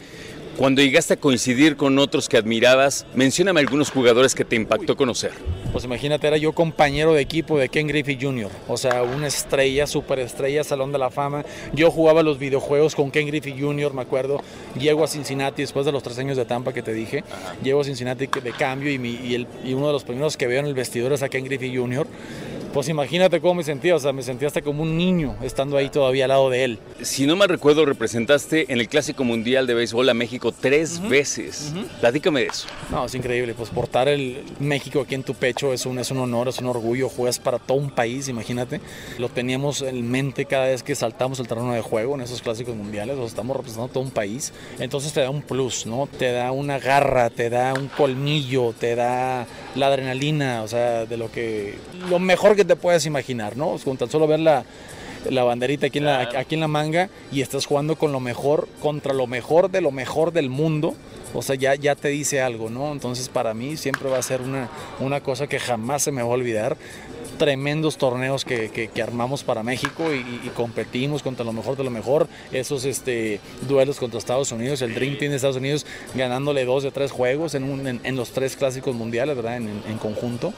cuando 0.58 0.82
llegaste 0.82 1.16
a 1.16 1.18
coincidir 1.18 1.76
con 1.76 1.98
otros 1.98 2.30
que 2.30 2.38
admirabas, 2.38 3.06
mencióname 3.16 3.60
algunos 3.60 3.90
jugadores 3.90 4.36
que 4.36 4.46
te 4.46 4.56
impactó 4.56 4.96
conocer. 4.96 5.32
Pues 5.72 5.86
imagínate, 5.86 6.28
era 6.28 6.38
yo 6.38 6.54
compañero 6.54 7.14
de 7.14 7.22
equipo 7.22 7.58
de 7.58 7.68
Ken 7.68 7.88
Griffey 7.88 8.18
Jr., 8.22 8.52
o 8.68 8.78
sea, 8.78 9.02
una 9.02 9.26
estrella, 9.26 9.88
superestrella, 9.88 10.64
Salón 10.64 10.92
de 10.92 11.00
la 11.00 11.10
Fama. 11.10 11.44
Yo 11.74 11.90
jugaba 11.90 12.22
los 12.22 12.38
videojuegos 12.38 12.94
con 12.94 13.10
Ken 13.10 13.26
Griffey 13.26 13.60
Jr., 13.60 13.94
me 13.94 14.04
acuerdo. 14.04 14.44
Llego 14.80 15.04
a 15.04 15.08
Cincinnati 15.08 15.64
después 15.64 15.86
de 15.86 15.92
los 15.92 16.04
tres 16.04 16.20
años 16.20 16.38
de 16.38 16.46
Tampa 16.46 16.74
que 16.74 16.84
te 16.84 16.94
dije. 16.94 17.24
Llego 17.64 17.82
a 17.82 17.84
Cincinnati 17.84 18.28
de 18.28 18.52
cambio 18.52 18.92
y, 18.92 18.96
y, 18.96 19.48
y 19.64 19.74
uno 19.74 19.88
de 19.88 19.94
los 19.94 20.04
primeros 20.04 20.38
que 20.38 20.46
veo 20.46 20.60
en 20.60 20.68
el 20.68 20.76
vestidor 20.76 21.14
es 21.14 21.24
a 21.24 21.30
Ken 21.30 21.44
Griffey 21.44 21.76
Jr. 21.76 22.06
Pues 22.74 22.90
imagínate 22.90 23.40
cómo 23.40 23.54
me 23.54 23.64
sentía, 23.64 23.96
o 23.96 24.00
sea, 24.00 24.14
me 24.14 24.24
sentía 24.24 24.48
hasta 24.48 24.64
como 24.64 24.82
un 24.82 24.98
niño 24.98 25.36
estando 25.44 25.78
ahí 25.78 25.90
todavía 25.90 26.26
al 26.26 26.30
lado 26.30 26.50
de 26.50 26.64
él. 26.64 26.80
Si 27.04 27.28
no 27.28 27.36
me 27.36 27.46
recuerdo, 27.46 27.86
representaste 27.86 28.74
en 28.74 28.80
el 28.80 28.88
Clásico 28.90 29.24
Mundial 29.24 29.68
de 29.68 29.76
Béisbol 29.76 30.10
a 30.10 30.16
México 30.16 30.52
tres 30.52 31.00
veces. 31.08 31.72
Platícame 32.00 32.40
de 32.40 32.48
eso. 32.48 32.68
No, 32.90 33.06
es 33.06 33.14
increíble, 33.14 33.54
pues 33.54 33.70
portar 33.70 34.08
el 34.08 34.44
México 34.60 35.02
aquí 35.02 35.14
en 35.14 35.22
tu 35.22 35.36
pecho 35.36 35.72
es 35.72 35.86
un, 35.86 36.00
es 36.00 36.10
un 36.10 36.18
honor, 36.18 36.48
es 36.48 36.58
un 36.58 36.66
orgullo, 36.66 37.10
juegas 37.10 37.38
para 37.38 37.60
todo 37.60 37.78
un 37.78 37.92
país, 37.92 38.28
imagínate. 38.28 38.82
Lo 39.20 39.30
teníamos 39.30 39.84
en 39.84 40.10
mente 40.10 40.46
cada 40.46 40.66
vez 40.66 40.82
que 40.82 40.96
saltamos 40.96 41.40
el 41.40 41.48
terreno 41.48 41.74
de 41.74 41.82
juego 41.82 42.16
en 42.16 42.22
esos 42.22 42.42
Clásicos 42.42 42.76
Mundiales, 42.76 43.18
o 43.20 43.26
estamos 43.28 43.56
representando 43.56 43.94
todo 43.94 44.04
un 44.04 44.10
país. 44.10 44.52
Entonces 44.80 45.14
te 45.14 45.22
da 45.22 45.30
un 45.30 45.44
plus, 45.44 45.86
¿no? 45.86 46.10
Te 46.18 46.32
da 46.32 46.52
una 46.52 46.80
garra, 46.80 47.30
te 47.30 47.52
da 47.52 47.76
un 47.76 47.88
colmillo, 47.88 48.74
te 48.80 48.96
da 48.96 49.46
la 49.76 49.88
adrenalina, 49.88 50.64
o 50.64 50.68
sea, 50.68 51.06
de 51.06 51.18
lo 51.18 51.32
que... 51.32 51.76
Lo 52.10 52.18
mejor 52.18 52.56
que 52.56 52.63
te 52.66 52.76
puedes 52.76 53.06
imaginar, 53.06 53.58
¿no? 53.58 53.76
Con 53.84 53.98
tan 53.98 54.10
solo 54.10 54.28
ver 54.28 54.40
la, 54.40 54.64
la 55.30 55.44
banderita 55.44 55.88
aquí 55.88 56.00
en 56.00 56.06
la, 56.06 56.30
aquí 56.36 56.56
en 56.56 56.62
la 56.62 56.68
manga 56.68 57.10
y 57.32 57.42
estás 57.42 57.66
jugando 57.66 57.96
con 57.96 58.12
lo 58.12 58.20
mejor, 58.20 58.68
contra 58.82 59.14
lo 59.14 59.28
mejor 59.28 59.70
de 59.72 59.82
lo 59.82 59.92
mejor 59.92 60.34
del 60.34 60.50
mundo. 60.50 60.96
O 61.34 61.42
sea, 61.42 61.56
ya, 61.56 61.74
ya 61.76 61.96
te 61.96 62.10
dice 62.10 62.42
algo, 62.42 62.70
¿no? 62.70 62.92
Entonces 62.92 63.28
para 63.28 63.54
mí 63.54 63.76
siempre 63.76 64.10
va 64.10 64.20
a 64.20 64.22
ser 64.22 64.42
una, 64.42 64.70
una 65.00 65.22
cosa 65.22 65.48
que 65.48 65.60
jamás 65.60 66.04
se 66.04 66.12
me 66.12 66.22
va 66.22 66.28
a 66.28 66.32
olvidar 66.32 66.78
tremendos 67.38 67.98
torneos 67.98 68.46
que, 68.46 68.70
que, 68.70 69.02
armamos 69.02 69.44
para 69.44 69.64
México 69.64 70.14
y, 70.14 70.50
competimos 70.50 71.24
contra 71.24 71.44
lo 71.44 71.54
mejor 71.54 71.76
de 71.78 71.84
lo 71.84 71.90
mejor. 71.90 72.28
Esos 72.52 72.86
este, 72.86 73.40
duelos 73.68 74.00
contra 74.00 74.20
Estados 74.20 74.52
Unidos, 74.52 74.82
el 74.82 74.94
Dream 74.94 75.18
Team 75.18 75.32
de 75.32 75.38
Estados 75.38 75.58
Unidos 75.58 75.86
ganándole 76.16 76.66
dos 76.66 76.84
de 76.84 76.92
tres 76.92 77.12
juegos 77.12 77.56
en, 77.56 78.02
en, 78.04 78.16
los 78.16 78.32
tres 78.32 78.56
clásicos 78.56 78.96
mundiales, 78.96 79.36
¿verdad? 79.36 79.58
En, 79.58 79.98
conjunto. 79.98 80.54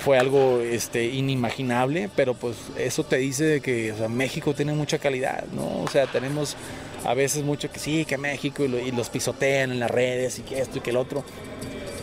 Fue 0.00 0.18
algo 0.18 0.60
este, 0.60 1.06
inimaginable, 1.06 2.08
pero 2.14 2.34
pues 2.34 2.56
eso 2.78 3.04
te 3.04 3.16
dice 3.16 3.60
que 3.60 3.92
México 4.08 4.54
tiene 4.54 4.72
mucha 4.72 4.98
calidad, 4.98 5.44
¿no? 5.52 5.82
O 5.82 5.88
sea, 5.90 6.06
tenemos 6.06 6.56
a 7.04 7.14
veces 7.14 7.44
mucho 7.44 7.70
que 7.70 7.78
sí, 7.78 8.04
que 8.04 8.16
México 8.16 8.64
y, 8.64 8.74
y 8.74 8.92
los 8.92 9.10
pisotean 9.10 9.70
en 9.72 9.80
las 9.80 9.90
redes 9.90 10.38
y 10.38 10.42
que 10.42 10.60
esto 10.60 10.78
y 10.78 10.80
que 10.80 10.90
el 10.90 10.96
otro 10.96 11.24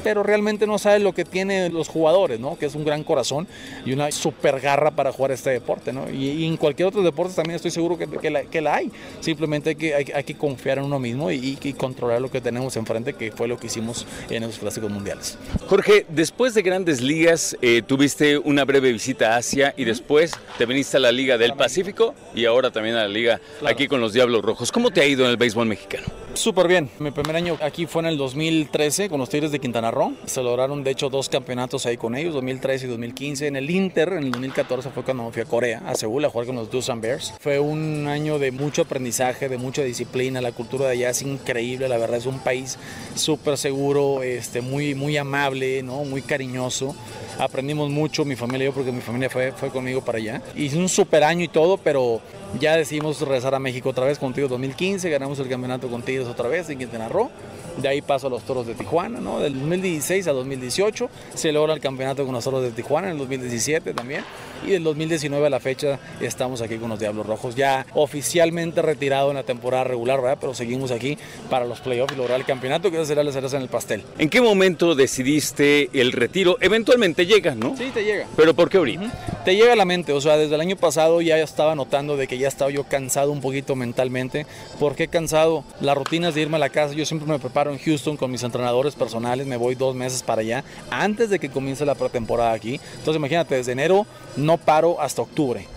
pero 0.04 0.22
realmente 0.22 0.68
no 0.68 0.78
sabe 0.78 1.00
lo 1.00 1.14
que 1.14 1.26
tienen 1.26 1.74
los 1.74 1.88
jugadores, 1.88 2.40
¿no? 2.40 2.58
Que 2.58 2.66
es 2.66 2.76
un 2.76 2.84
gran 2.84 3.04
corazón 3.04 3.48
y 3.86 3.94
una 3.94 4.12
super 4.12 4.60
garra 4.60 4.92
para 4.92 5.12
jugar 5.12 5.32
este 5.32 5.50
deporte, 5.52 5.94
¿no? 5.94 6.10
Y, 6.10 6.46
en 6.46 6.58
cualquier 6.58 6.90
otro 6.90 7.02
deporte 7.02 7.34
también 7.34 7.56
estoy 7.56 7.72
seguro 7.72 7.98
que, 7.98 8.08
que, 8.08 8.62
la, 8.62 8.76
hay. 8.76 8.92
Simplemente 9.22 9.72
hay 9.72 9.76
que, 9.76 9.96
hay, 9.96 10.24
que 10.24 10.36
confiar 10.36 10.78
en 10.78 10.86
uno 10.86 11.00
mismo 11.00 11.32
y, 11.32 11.58
controlar 11.78 12.22
lo 12.22 12.30
que 12.30 12.42
tenemos 12.42 12.76
enfrente, 12.76 13.14
que 13.14 13.32
fue 13.32 13.48
lo 13.48 13.58
que 13.58 13.68
hicimos 13.68 14.06
en 14.30 14.44
esos 14.44 14.60
clásicos 14.60 14.92
mundiales. 14.92 15.38
Jorge, 15.68 16.06
después 16.10 16.54
de 16.54 16.62
grandes 16.62 17.02
ligas, 17.02 17.58
eh, 17.62 17.82
tuviste 17.86 18.38
una 18.38 18.66
breve 18.66 18.92
visita 18.92 19.34
a 19.34 19.38
Asia 19.38 19.74
y 19.78 19.86
después 19.86 20.34
te 20.58 20.66
viniste 20.66 20.98
a 20.98 21.00
la 21.00 21.12
Liga 21.12 21.38
del 21.38 21.54
Pacífico 21.54 22.14
y 22.36 22.46
ahora 22.46 22.72
también 22.72 22.96
a 22.96 23.04
la 23.04 23.08
Liga 23.08 23.40
aquí 23.66 23.88
con 23.88 24.02
los 24.02 24.14
Diablos 24.14 24.44
Rojos. 24.44 24.72
¿Cómo 24.72 24.92
te 24.92 25.02
ha 25.02 25.06
ido 25.06 25.24
en 25.26 25.32
el 25.32 25.38
béisbol 25.38 25.68
mexicano? 25.68 26.23
Súper 26.34 26.68
bien. 26.68 26.90
Mi 26.98 27.12
primer 27.12 27.36
año 27.36 27.58
aquí 27.62 27.86
fue 27.86 28.02
en 28.02 28.08
el 28.08 28.18
2013 28.18 29.08
con 29.08 29.20
los 29.20 29.30
Tigres 29.30 29.52
de 29.52 29.60
Quintana 29.60 29.92
Roo. 29.92 30.14
Se 30.26 30.42
lograron 30.42 30.84
de 30.84 30.90
hecho 30.90 31.10
dos 31.10 31.30
campeonatos 31.30 31.86
ahí 31.86 31.96
con 31.96 32.16
ellos, 32.16 32.34
2013 32.34 32.88
y 32.88 32.90
2015. 32.90 33.48
En 33.48 33.56
el 33.56 33.70
Inter, 33.70 34.14
en 34.14 34.24
el 34.24 34.32
2014 34.32 34.90
fue 34.90 35.04
cuando 35.04 35.32
fui 35.32 35.44
a 35.44 35.46
Corea, 35.46 35.84
a 35.86 35.94
Seúl, 35.94 36.26
a 36.26 36.30
jugar 36.30 36.48
con 36.48 36.56
los 36.56 36.72
Doosan 36.72 37.02
Bears. 37.02 37.36
Fue 37.40 37.60
un 37.60 38.08
año 38.08 38.40
de 38.40 38.52
mucho 38.52 38.82
aprendizaje, 38.82 39.48
de 39.48 39.60
mucha 39.60 39.84
disciplina. 39.84 40.42
La 40.42 40.52
cultura 40.54 40.86
de 40.86 40.94
allá 40.94 41.12
es 41.12 41.22
increíble, 41.22 41.88
la 41.88 42.00
verdad 42.00 42.18
es 42.18 42.26
un 42.26 42.40
país 42.40 42.80
súper 43.14 43.56
seguro, 43.58 44.24
este, 44.24 44.62
muy, 44.62 44.96
muy 44.96 45.18
amable, 45.18 45.84
¿no? 45.84 46.04
muy 46.04 46.24
cariñoso. 46.24 46.96
Aprendimos 47.40 47.90
mucho, 47.90 48.26
mi 48.26 48.36
familia 48.36 48.66
y 48.66 48.68
yo, 48.70 48.74
porque 48.74 48.92
mi 48.92 49.02
familia 49.02 49.30
fue, 49.30 49.52
fue 49.52 49.70
conmigo 49.70 50.02
para 50.02 50.18
allá. 50.18 50.42
Hice 50.56 50.78
un 50.78 50.90
super 50.90 51.24
año 51.24 51.44
y 51.44 51.48
todo, 51.48 51.78
pero 51.78 52.22
ya 52.60 52.78
decidimos 52.78 53.20
regresar 53.22 53.56
a 53.56 53.60
México 53.60 53.90
otra 53.90 54.06
vez 54.06 54.20
contigo 54.20 54.48
2015, 54.48 55.10
ganamos 55.10 55.40
el 55.40 55.50
campeonato 55.50 55.88
con 55.90 56.04
otra 56.04 56.48
vez 56.48 56.70
en 56.70 56.78
Quintana 56.78 57.10
Roo. 57.10 57.30
De 57.78 57.88
ahí 57.88 58.04
paso 58.04 58.28
a 58.28 58.30
los 58.30 58.44
Toros 58.44 58.68
de 58.68 58.76
Tijuana, 58.76 59.20
¿no? 59.20 59.40
Del 59.40 59.54
2016 59.54 60.28
a 60.28 60.32
2018 60.34 61.10
se 61.34 61.52
logra 61.52 61.74
el 61.74 61.80
campeonato 61.80 62.24
con 62.24 62.36
los 62.36 62.44
Toros 62.44 62.62
de 62.62 62.72
Tijuana, 62.72 63.08
en 63.08 63.14
el 63.14 63.20
2017 63.20 63.94
también. 63.94 64.24
Y 64.66 64.72
del 64.72 64.84
2019 64.84 65.48
a 65.48 65.50
la 65.50 65.60
fecha 65.60 66.00
estamos 66.22 66.62
aquí 66.62 66.78
con 66.78 66.90
los 66.90 67.00
Diablos 67.00 67.26
Rojos, 67.26 67.56
ya 67.56 67.86
oficialmente 67.94 68.82
retirado 68.82 69.30
en 69.30 69.36
la 69.36 69.44
temporada 69.44 69.84
regular, 69.84 70.22
¿verdad? 70.22 70.38
Pero 70.40 70.54
seguimos 70.54 70.92
aquí 70.92 71.18
para 71.50 71.66
los 71.66 71.82
playoffs 71.82 72.14
y 72.14 72.18
lograr 72.18 72.40
el 72.40 72.46
campeonato, 72.46 72.90
que 72.92 73.06
será 73.06 73.24
la 73.24 73.32
cereza 73.32 73.58
en 73.58 73.64
el 73.64 73.70
pastel. 73.70 74.04
¿En 74.18 74.30
qué 74.30 74.42
momento 74.42 74.96
decidiste 74.96 75.90
el 75.94 76.12
retiro? 76.12 76.58
Eventualmente 76.62 77.26
llega, 77.26 77.56
¿no? 77.56 77.76
Sí, 77.78 77.92
te 77.94 78.04
llega. 78.04 78.28
Pero 78.36 78.54
¿por 78.54 78.70
qué 78.70 78.78
ahorita? 78.78 79.33
Te 79.46 79.58
llega 79.58 79.74
a 79.74 79.76
la 79.76 79.84
mente, 79.84 80.14
o 80.14 80.22
sea, 80.22 80.38
desde 80.38 80.56
el 80.56 80.62
año 80.62 80.78
pasado 80.78 81.20
ya 81.20 81.38
estaba 81.38 81.76
notando 81.76 82.16
de 82.16 82.28
que 82.28 82.38
ya 82.38 82.48
estaba 82.48 82.72
yo 82.72 82.86
cansado 82.86 83.30
un 83.30 83.42
poquito 83.42 83.76
mentalmente. 83.76 84.46
¿Por 84.80 84.96
qué 84.96 85.10
cansado? 85.10 85.66
Las 85.82 85.98
rutinas 85.98 86.34
de 86.34 86.44
irme 86.44 86.56
a 86.56 86.60
la 86.60 86.70
casa, 86.70 86.94
yo 86.94 87.06
siempre 87.06 87.28
me 87.28 87.40
preparo 87.40 87.74
en 87.74 87.78
Houston 87.78 88.16
con 88.16 88.32
mis 88.32 88.44
entrenadores 88.44 88.96
personales, 88.96 89.46
me 89.46 89.58
voy 89.58 89.76
dos 89.76 89.96
meses 89.96 90.24
para 90.24 90.40
allá 90.40 90.64
antes 90.90 91.30
de 91.30 91.40
que 91.40 91.50
comience 91.50 91.86
la 91.86 91.96
pretemporada 91.96 92.54
aquí. 92.54 92.80
Entonces 92.94 93.18
imagínate, 93.18 93.56
desde 93.56 93.74
enero 93.74 94.06
no 94.38 94.58
paro 94.58 95.02
hasta 95.02 95.24
octubre. 95.24 95.68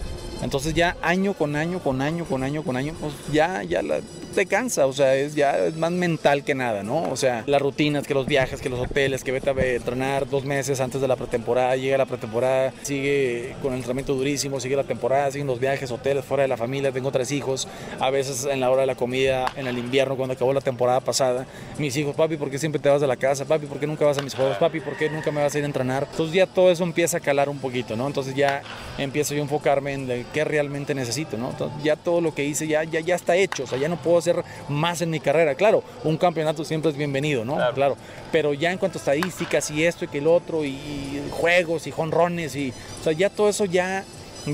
Entonces 0.42 0.74
ya 0.74 0.96
año 1.02 1.34
con 1.34 1.56
año, 1.56 1.80
con 1.80 2.02
año, 2.02 2.24
con 2.24 2.42
año, 2.42 2.62
con 2.62 2.76
año, 2.76 2.94
pues 3.00 3.14
ya, 3.32 3.62
ya 3.62 3.82
la, 3.82 4.00
te 4.36 4.44
cansa, 4.44 4.86
o 4.86 4.92
sea, 4.92 5.14
es 5.14 5.34
ya 5.34 5.56
es 5.58 5.76
más 5.76 5.90
mental 5.90 6.44
que 6.44 6.54
nada, 6.54 6.82
¿no? 6.82 7.10
O 7.10 7.16
sea, 7.16 7.42
las 7.46 7.60
rutinas, 7.60 8.06
que 8.06 8.12
los 8.12 8.26
viajes, 8.26 8.60
que 8.60 8.68
los 8.68 8.78
hoteles, 8.78 9.24
que 9.24 9.32
vete 9.32 9.48
a 9.48 9.54
entrenar 9.54 10.28
dos 10.28 10.44
meses 10.44 10.78
antes 10.80 11.00
de 11.00 11.08
la 11.08 11.16
pretemporada, 11.16 11.74
llega 11.74 11.96
la 11.96 12.04
pretemporada, 12.04 12.72
sigue 12.82 13.56
con 13.62 13.72
el 13.72 13.78
entrenamiento 13.78 14.14
durísimo, 14.14 14.60
sigue 14.60 14.76
la 14.76 14.84
temporada, 14.84 15.30
siguen 15.30 15.46
los 15.46 15.58
viajes, 15.58 15.90
hoteles, 15.90 16.22
fuera 16.22 16.42
de 16.42 16.48
la 16.48 16.58
familia, 16.58 16.92
tengo 16.92 17.10
tres 17.10 17.32
hijos, 17.32 17.66
a 17.98 18.10
veces 18.10 18.44
en 18.44 18.60
la 18.60 18.70
hora 18.70 18.82
de 18.82 18.86
la 18.86 18.94
comida, 18.94 19.50
en 19.56 19.66
el 19.66 19.78
invierno, 19.78 20.16
cuando 20.16 20.34
acabó 20.34 20.52
la 20.52 20.60
temporada 20.60 21.00
pasada, 21.00 21.46
mis 21.78 21.96
hijos, 21.96 22.14
papi, 22.14 22.36
¿por 22.36 22.50
qué 22.50 22.58
siempre 22.58 22.78
te 22.78 22.90
vas 22.90 23.00
de 23.00 23.06
la 23.06 23.16
casa? 23.16 23.46
Papi, 23.46 23.64
¿por 23.64 23.80
qué 23.80 23.86
nunca 23.86 24.04
vas 24.04 24.18
a 24.18 24.22
mis 24.22 24.34
juegos? 24.34 24.58
Papi, 24.58 24.80
¿por 24.80 24.98
qué 24.98 25.08
nunca 25.08 25.30
me 25.32 25.40
vas 25.40 25.54
a 25.54 25.58
ir 25.58 25.64
a 25.64 25.66
entrenar? 25.66 26.06
Entonces 26.10 26.34
ya 26.34 26.46
todo 26.46 26.70
eso 26.70 26.84
empieza 26.84 27.16
a 27.16 27.20
calar 27.20 27.48
un 27.48 27.58
poquito, 27.58 27.96
¿no? 27.96 28.06
Entonces 28.06 28.34
ya 28.34 28.60
empiezo 28.98 29.32
yo 29.32 29.40
a 29.40 29.44
enfocarme 29.44 29.94
en 29.94 30.25
qué 30.32 30.44
realmente 30.44 30.94
necesito, 30.94 31.36
¿no? 31.36 31.50
Entonces 31.50 31.82
ya 31.82 31.96
todo 31.96 32.20
lo 32.20 32.34
que 32.34 32.44
hice 32.44 32.66
ya, 32.66 32.84
ya, 32.84 33.00
ya 33.00 33.14
está 33.14 33.36
hecho, 33.36 33.64
o 33.64 33.66
sea, 33.66 33.78
ya 33.78 33.88
no 33.88 33.96
puedo 33.96 34.18
hacer 34.18 34.42
más 34.68 35.00
en 35.02 35.10
mi 35.10 35.20
carrera. 35.20 35.54
Claro, 35.54 35.82
un 36.04 36.16
campeonato 36.16 36.64
siempre 36.64 36.90
es 36.90 36.96
bienvenido, 36.96 37.44
¿no? 37.44 37.56
Claro. 37.74 37.96
Pero 38.32 38.54
ya 38.54 38.72
en 38.72 38.78
cuanto 38.78 38.98
a 38.98 39.00
estadísticas 39.00 39.70
y 39.70 39.84
esto 39.84 40.04
y 40.04 40.08
que 40.08 40.18
el 40.18 40.26
otro, 40.26 40.64
y, 40.64 40.68
y 40.68 41.28
juegos 41.30 41.86
y 41.86 41.90
jonrones, 41.90 42.56
y, 42.56 42.72
o 43.00 43.04
sea, 43.04 43.12
ya 43.12 43.30
todo 43.30 43.48
eso 43.48 43.64
ya 43.64 44.04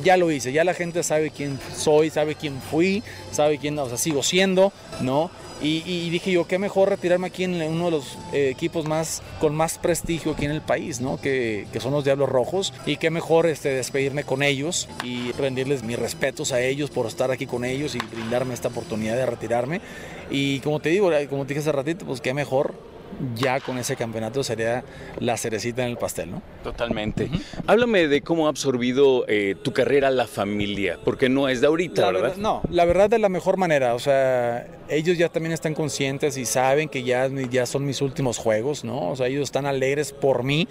ya 0.01 0.17
lo 0.17 0.31
hice, 0.31 0.53
ya 0.53 0.65
la 0.65 0.75
gente 0.75 1.03
sabe 1.03 1.31
quién 1.31 1.59
soy, 1.77 2.09
sabe 2.09 2.35
quién 2.35 2.61
fui, 2.63 3.03
sabe 3.31 3.59
quién, 3.59 3.79
o 3.79 3.89
sea, 3.89 3.99
sigo 3.99 4.23
siendo, 4.23 4.73
¿no? 5.01 5.31
Y, 5.61 5.83
y 5.87 6.11
dije 6.11 6.33
yo, 6.33 6.47
qué 6.47 6.59
mejor 6.59 6.89
retirarme 6.89 7.29
aquí 7.29 7.45
en 7.45 7.55
uno 7.63 7.87
de 7.87 7.91
los 7.91 8.19
eh, 8.33 8.49
equipos 8.49 8.87
más 8.87 9.23
con 9.41 9.55
más 9.55 9.79
prestigio 9.79 10.33
aquí 10.33 10.45
en 10.45 10.51
el 10.51 10.61
país, 10.61 11.01
¿no? 11.01 11.21
Que, 11.21 11.67
que, 11.73 11.81
son 11.81 11.93
los 11.93 12.05
Diablos 12.05 12.29
Rojos. 12.29 12.73
Y 12.87 12.97
qué 12.97 13.11
mejor 13.11 13.47
este, 13.47 13.71
despedirme 13.71 14.25
con 14.25 14.43
ellos 14.43 14.89
y 15.05 15.33
rendirles 15.33 15.83
mis 15.83 15.99
respetos 15.99 16.53
a 16.53 16.61
ellos 16.61 16.91
por 16.91 17.07
estar 17.07 17.31
aquí 17.31 17.47
con 17.47 17.65
ellos 17.65 17.95
y 17.95 17.99
brindarme 17.99 18.55
esta 18.55 18.69
oportunidad 18.69 19.17
de 19.17 19.27
retirarme. 19.27 19.81
Y 20.31 20.61
como 20.61 20.81
te 20.81 20.89
digo, 20.89 21.11
como 21.29 21.45
te 21.45 21.49
dije 21.49 21.61
hace 21.61 21.73
ratito, 21.73 22.07
pues 22.07 22.21
qué 22.21 22.35
mejor 22.35 22.75
ya 23.37 23.61
con 23.61 23.79
ese 23.79 23.97
campeonato 23.97 24.43
sería 24.43 24.85
la 25.19 25.37
cerecita 25.37 25.83
en 25.83 25.91
el 25.91 25.97
pastel, 25.97 26.31
¿no? 26.31 26.43
Totalmente. 26.63 27.25
Uh 27.25 27.29
-huh. 27.29 27.43
Háblame 27.67 28.09
de 28.09 28.23
cómo 28.23 28.47
ha 28.47 28.51
absorbido 28.51 29.25
eh, 29.29 29.55
tu 29.63 29.73
carrera 29.73 30.11
la 30.11 30.27
familia, 30.27 30.99
porque 31.05 31.29
no 31.29 31.49
es 31.49 31.61
de 31.61 31.67
ahorita, 31.67 32.03
la 32.03 32.07
¿verdad? 32.09 32.23
verdad? 32.23 32.37
No, 32.39 32.63
la 32.71 32.85
verdad 32.85 33.11
de 33.11 33.19
la 33.19 33.29
mejor 33.29 33.57
manera, 33.57 33.95
o 33.95 33.99
sea, 33.99 34.67
ellos 34.89 35.17
ya 35.19 35.29
también 35.29 35.53
están 35.53 35.75
conscientes 35.75 36.37
y 36.37 36.45
saben 36.45 36.89
que 36.89 37.03
ya, 37.03 37.29
ya 37.51 37.67
son 37.67 37.85
mis 37.85 38.01
últimos 38.01 38.39
juegos, 38.39 38.85
¿no? 38.85 39.11
O 39.11 39.17
sea, 39.17 39.27
ellos 39.27 39.45
están 39.45 39.67
alegres 39.67 40.13
por 40.13 40.43
mí, 40.43 40.69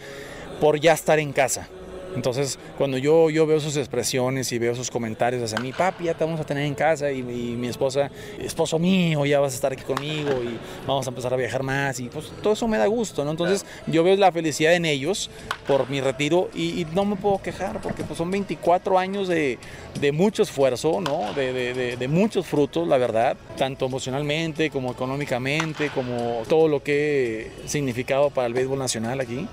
por 0.60 0.79
ya 0.79 0.93
estar 0.93 1.19
en 1.19 1.33
casa. 1.33 1.67
Entonces, 2.15 2.59
cuando 2.77 2.97
yo, 2.97 3.29
yo 3.29 3.45
veo 3.45 3.59
sus 3.59 3.77
expresiones 3.77 4.51
y 4.51 4.59
veo 4.59 4.75
sus 4.75 4.91
comentarios 4.91 5.43
hacia 5.43 5.59
mí, 5.59 5.71
papi, 5.71 6.05
ya 6.05 6.13
te 6.13 6.23
vamos 6.23 6.39
a 6.39 6.43
tener 6.43 6.65
en 6.65 6.75
casa 6.75 7.11
y, 7.11 7.19
y, 7.19 7.55
mi 7.55 7.67
esposa, 7.67 8.09
esposo 8.39 8.79
mío, 8.79 9.25
ya 9.25 9.39
vas 9.39 9.53
a 9.53 9.55
estar 9.55 9.73
aquí 9.73 9.83
conmigo 9.83 10.31
y 10.43 10.57
vamos 10.87 11.05
a 11.07 11.09
empezar 11.09 11.33
a 11.33 11.37
viajar 11.37 11.63
más 11.63 11.99
y 11.99 12.09
pues 12.09 12.31
todo 12.41 12.53
eso 12.53 12.67
me 12.67 12.77
da 12.77 12.87
gusto, 12.87 13.23
¿no? 13.23 13.31
Entonces, 13.31 13.65
yo 13.87 14.03
veo 14.03 14.15
la 14.15 14.31
felicidad 14.31 14.73
en 14.73 14.85
ellos 14.85 15.29
por 15.67 15.89
mi 15.89 16.01
retiro 16.01 16.49
y, 16.53 16.81
y 16.81 16.87
no 16.93 17.05
me 17.05 17.15
puedo 17.15 17.41
quejar 17.41 17.81
porque 17.81 18.03
pues 18.03 18.17
son 18.17 18.31
24 18.31 18.97
años 18.97 19.27
de, 19.27 19.57
de 19.99 20.11
mucho 20.11 20.43
esfuerzo, 20.43 21.01
¿no? 21.01 21.33
De, 21.33 21.53
de, 21.53 21.97
de, 21.97 22.07
muchos 22.07 22.45
frutos, 22.47 22.87
la 22.87 22.97
verdad, 22.97 23.37
tanto 23.57 23.85
emocionalmente 23.85 24.69
como 24.69 24.91
económicamente, 24.91 25.89
como 25.89 26.43
todo 26.47 26.67
lo 26.67 26.83
que 26.83 27.51
he 27.63 27.67
significado 27.67 28.29
para 28.29 28.47
el 28.47 28.53
béisbol 28.53 28.79
nacional 28.79 29.19
aquí. 29.19 29.47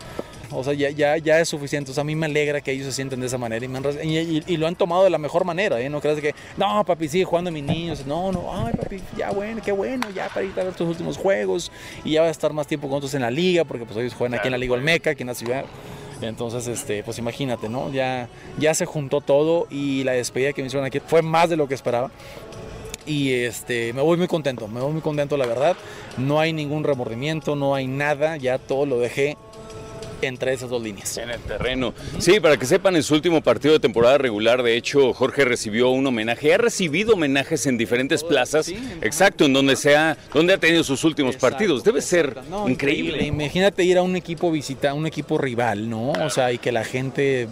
O 0.51 0.65
sea, 0.65 0.73
ya, 0.73 0.91
ya, 0.91 1.17
ya 1.19 1.41
es 1.41 1.49
suficiente. 1.49 1.91
O 1.91 1.95
sea, 1.95 2.03
a 2.03 2.05
mí 2.05 2.17
me 2.17 2.27
alegra 2.27 2.61
que 2.61 2.73
ellos 2.73 2.87
se 2.87 2.93
sienten 2.93 3.21
de 3.21 3.27
esa 3.27 3.39
manera 3.39 3.65
y, 3.65 3.69
me 3.69 3.79
han, 3.79 3.85
y, 4.03 4.19
y, 4.19 4.43
y 4.47 4.57
lo 4.57 4.67
han 4.67 4.77
tomado 4.77 5.05
de 5.05 5.11
la 5.11 5.19
mejor 5.19 5.45
manera. 5.45 5.81
¿eh? 5.81 5.89
No 5.89 6.01
creas 6.01 6.21
que, 6.21 6.35
no, 6.57 6.85
papi, 6.85 7.09
sigue 7.09 7.25
jugando 7.25 7.51
a 7.51 7.53
mis 7.53 7.65
niños. 7.65 8.07
No, 8.07 8.33
no, 8.33 8.51
ay, 8.53 8.73
papi, 8.75 9.01
ya 9.17 9.31
bueno, 9.31 9.61
qué 9.65 9.73
bueno, 9.73 10.09
ya 10.11 10.29
para 10.29 10.45
ir 10.45 10.53
a 10.59 10.65
ver 10.65 10.75
tus 10.75 10.89
últimos 10.89 11.17
juegos 11.17 11.71
y 12.05 12.13
ya 12.13 12.23
va 12.23 12.29
a 12.29 12.31
estar 12.31 12.53
más 12.53 12.67
tiempo 12.67 12.89
con 12.89 12.97
nosotros 12.97 13.15
en 13.15 13.23
la 13.23 13.31
liga, 13.31 13.65
porque 13.65 13.85
pues 13.85 13.97
ellos 13.99 14.15
juegan 14.15 14.39
aquí 14.39 14.49
en 14.49 14.53
la 14.53 14.59
Liga 14.59 14.75
Olmeca, 14.75 15.11
aquí 15.11 15.23
en 15.23 15.29
la 15.29 15.35
ciudad. 15.35 15.65
Entonces, 16.21 16.67
este, 16.67 17.05
pues 17.05 17.19
imagínate, 17.19 17.69
¿no? 17.69 17.93
Ya, 17.93 18.29
ya 18.59 18.75
se 18.75 18.87
juntó 18.87 19.21
todo 19.21 19.67
y 19.71 20.03
la 20.05 20.13
despedida 20.13 20.53
que 20.53 20.63
me 20.63 20.67
hicieron 20.67 20.87
aquí 20.87 21.01
fue 21.01 21.23
más 21.23 21.49
de 21.49 21.57
lo 21.57 21.69
que 21.69 21.75
esperaba 21.75 22.11
y 23.09 23.33
este, 23.33 23.93
me 23.95 24.03
voy 24.03 24.19
muy 24.19 24.29
contento, 24.29 24.69
me 24.69 24.81
voy 24.81 24.93
muy 24.93 25.01
contento 25.01 25.37
la 25.37 25.47
verdad. 25.47 25.77
No 26.19 26.41
hay 26.41 26.53
ningún 26.53 26.85
remordimiento, 26.85 27.57
no 27.57 27.75
hay 27.75 27.87
nada, 27.87 28.37
ya 28.37 28.59
todo 28.59 28.85
lo 28.85 28.99
dejé 28.99 29.37
entre 30.23 30.53
esas 30.53 30.71
dos 30.71 30.83
líneas. 30.83 31.17
En 31.19 31.31
el 31.31 31.41
terreno. 31.41 31.95
Sí, 32.19 32.41
para 32.41 32.57
que 32.57 32.67
sepan, 32.67 32.97
en 32.97 33.03
su 33.03 33.15
último 33.15 33.41
partido 33.41 33.75
de 33.75 33.81
temporada 33.81 34.19
regular, 34.19 34.63
de 34.63 34.77
hecho, 34.77 35.13
Jorge 35.13 35.45
recibió 35.45 35.91
un 35.91 36.07
homenaje. 36.07 36.55
Ha 36.55 36.59
recibido 36.59 37.15
homenajes 37.15 37.67
en 37.67 37.79
diferentes 37.79 38.25
plazas. 38.25 38.67
Sí, 38.67 38.79
exacto, 39.03 39.45
en 39.45 39.53
donde 39.53 39.77
sea, 39.77 40.17
donde 40.33 40.55
ha 40.55 40.59
tenido 40.59 40.85
sus 40.85 41.05
últimos 41.05 41.35
exacto, 41.35 41.55
partidos. 41.57 41.85
Debe 41.85 42.01
ser 42.03 42.37
no, 42.51 42.69
increíble. 42.69 43.13
increíble. 43.13 43.27
Imagínate 43.27 43.85
ir 43.85 43.99
a 43.99 44.03
un 44.03 44.17
equipo 44.17 44.51
visita, 44.51 44.95
un 44.95 45.07
equipo 45.07 45.39
rival, 45.39 45.89
¿no? 45.89 46.13
Claro. 46.13 46.27
O 46.27 46.31
sea, 46.31 46.53
y 46.53 46.59
que 46.59 46.73
la 46.73 46.85
gente 46.85 47.49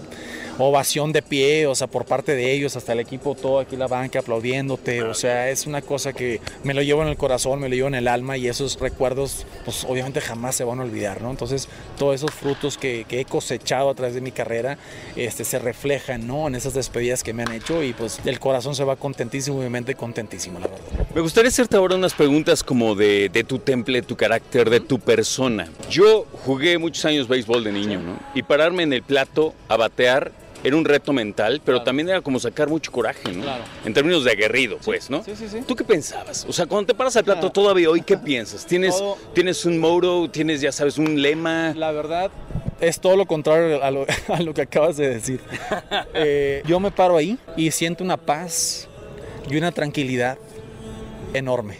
ovación 0.64 1.12
de 1.12 1.22
pie, 1.22 1.66
o 1.66 1.75
sea, 1.75 1.86
por 1.86 2.04
parte 2.04 2.34
de 2.34 2.52
ellos, 2.52 2.76
hasta 2.76 2.92
el 2.92 3.00
equipo, 3.00 3.34
todo 3.34 3.58
aquí 3.58 3.76
la 3.76 3.86
banca 3.86 4.20
aplaudiéndote, 4.20 5.02
o 5.02 5.14
sea, 5.14 5.50
es 5.50 5.66
una 5.66 5.82
cosa 5.82 6.12
que 6.12 6.40
me 6.64 6.75
lo 6.75 6.82
llevo 6.82 7.02
en 7.02 7.08
el 7.08 7.16
corazón, 7.16 7.60
me 7.60 7.68
lo 7.68 7.75
llevo 7.75 7.88
en 7.88 7.94
el 7.94 8.08
alma 8.08 8.36
y 8.36 8.48
esos 8.48 8.78
recuerdos, 8.80 9.46
pues 9.64 9.84
obviamente 9.84 10.20
jamás 10.20 10.56
se 10.56 10.64
van 10.64 10.80
a 10.80 10.82
olvidar, 10.82 11.22
¿no? 11.22 11.30
Entonces, 11.30 11.68
todos 11.98 12.14
esos 12.14 12.30
frutos 12.30 12.78
que, 12.78 13.06
he 13.08 13.25
cosechado 13.25 13.88
a 13.88 13.94
través 13.94 14.14
de 14.14 14.20
mi 14.20 14.30
carrera, 14.30 14.76
este, 15.16 15.44
se 15.44 15.58
reflejan, 15.58 16.26
¿no? 16.26 16.48
En 16.48 16.54
esas 16.54 16.75
despedidas 16.75 17.22
que 17.22 17.32
me 17.32 17.42
han 17.42 17.52
hecho 17.52 17.82
y 17.82 17.94
pues 17.94 18.20
el 18.25 18.38
corazón 18.38 18.75
se 18.75 18.84
va 18.84 18.96
contentísimo 18.96 19.60
y 19.60 19.64
mi 19.64 19.70
mente 19.70 19.94
contentísimo, 19.94 20.58
la 20.58 20.66
verdad. 20.66 21.06
Me 21.14 21.20
gustaría 21.22 21.48
hacerte 21.48 21.76
ahora 21.76 21.94
unas 21.94 22.12
preguntas 22.12 22.62
como 22.62 22.94
de, 22.94 23.30
de 23.30 23.44
tu 23.44 23.58
temple, 23.58 24.02
tu 24.02 24.16
carácter, 24.16 24.68
de 24.68 24.80
tu 24.80 24.98
persona. 24.98 25.68
Yo 25.90 26.26
jugué 26.44 26.76
muchos 26.78 27.04
años 27.06 27.26
béisbol 27.26 27.64
de 27.64 27.72
niño, 27.72 28.00
¿no? 28.00 28.18
Y 28.34 28.42
pararme 28.42 28.82
en 28.82 28.92
el 28.92 29.02
plato 29.02 29.54
a 29.68 29.76
batear 29.76 30.32
era 30.66 30.76
un 30.76 30.85
reto 30.85 31.12
mental, 31.12 31.61
pero 31.64 31.76
claro. 31.76 31.85
también 31.85 32.08
era 32.08 32.20
como 32.20 32.40
sacar 32.40 32.68
mucho 32.68 32.90
coraje, 32.90 33.32
¿no? 33.32 33.42
Claro. 33.42 33.62
En 33.85 33.94
términos 33.94 34.25
de 34.25 34.32
aguerrido, 34.32 34.78
pues, 34.85 35.04
sí, 35.04 35.12
¿no? 35.12 35.23
Sí, 35.23 35.37
sí, 35.37 35.49
sí. 35.49 35.58
¿Tú 35.64 35.76
qué 35.76 35.85
pensabas? 35.85 36.44
O 36.49 36.52
sea, 36.52 36.66
cuando 36.66 36.88
te 36.88 36.94
paras 36.94 37.14
al 37.16 37.23
plato 37.23 37.42
claro. 37.42 37.52
todavía 37.52 37.88
hoy, 37.88 38.02
¿qué 38.02 38.16
piensas? 38.18 38.66
¿Tienes, 38.66 38.99
todo... 38.99 39.16
¿Tienes 39.32 39.64
un 39.64 39.78
motto? 39.78 40.28
¿Tienes, 40.28 40.61
ya 40.61 40.73
sabes, 40.73 40.99
un 40.99 41.23
lema? 41.23 41.73
La 41.76 41.92
verdad, 41.92 42.32
es 42.80 42.99
todo 42.99 43.16
lo 43.16 43.26
contrario 43.26 43.80
a 43.80 43.92
lo, 43.92 44.06
a 44.28 44.42
lo 44.42 44.54
que 44.54 44.62
acabas 44.62 44.96
de 44.96 45.08
decir. 45.08 45.40
eh, 46.14 46.64
yo 46.66 46.80
me 46.80 46.90
paro 46.90 47.16
ahí 47.16 47.38
y 47.56 47.70
siento 47.70 48.02
una 48.02 48.16
paz 48.16 48.88
y 49.49 49.56
una 49.56 49.70
tranquilidad 49.70 50.37
enorme. 51.32 51.78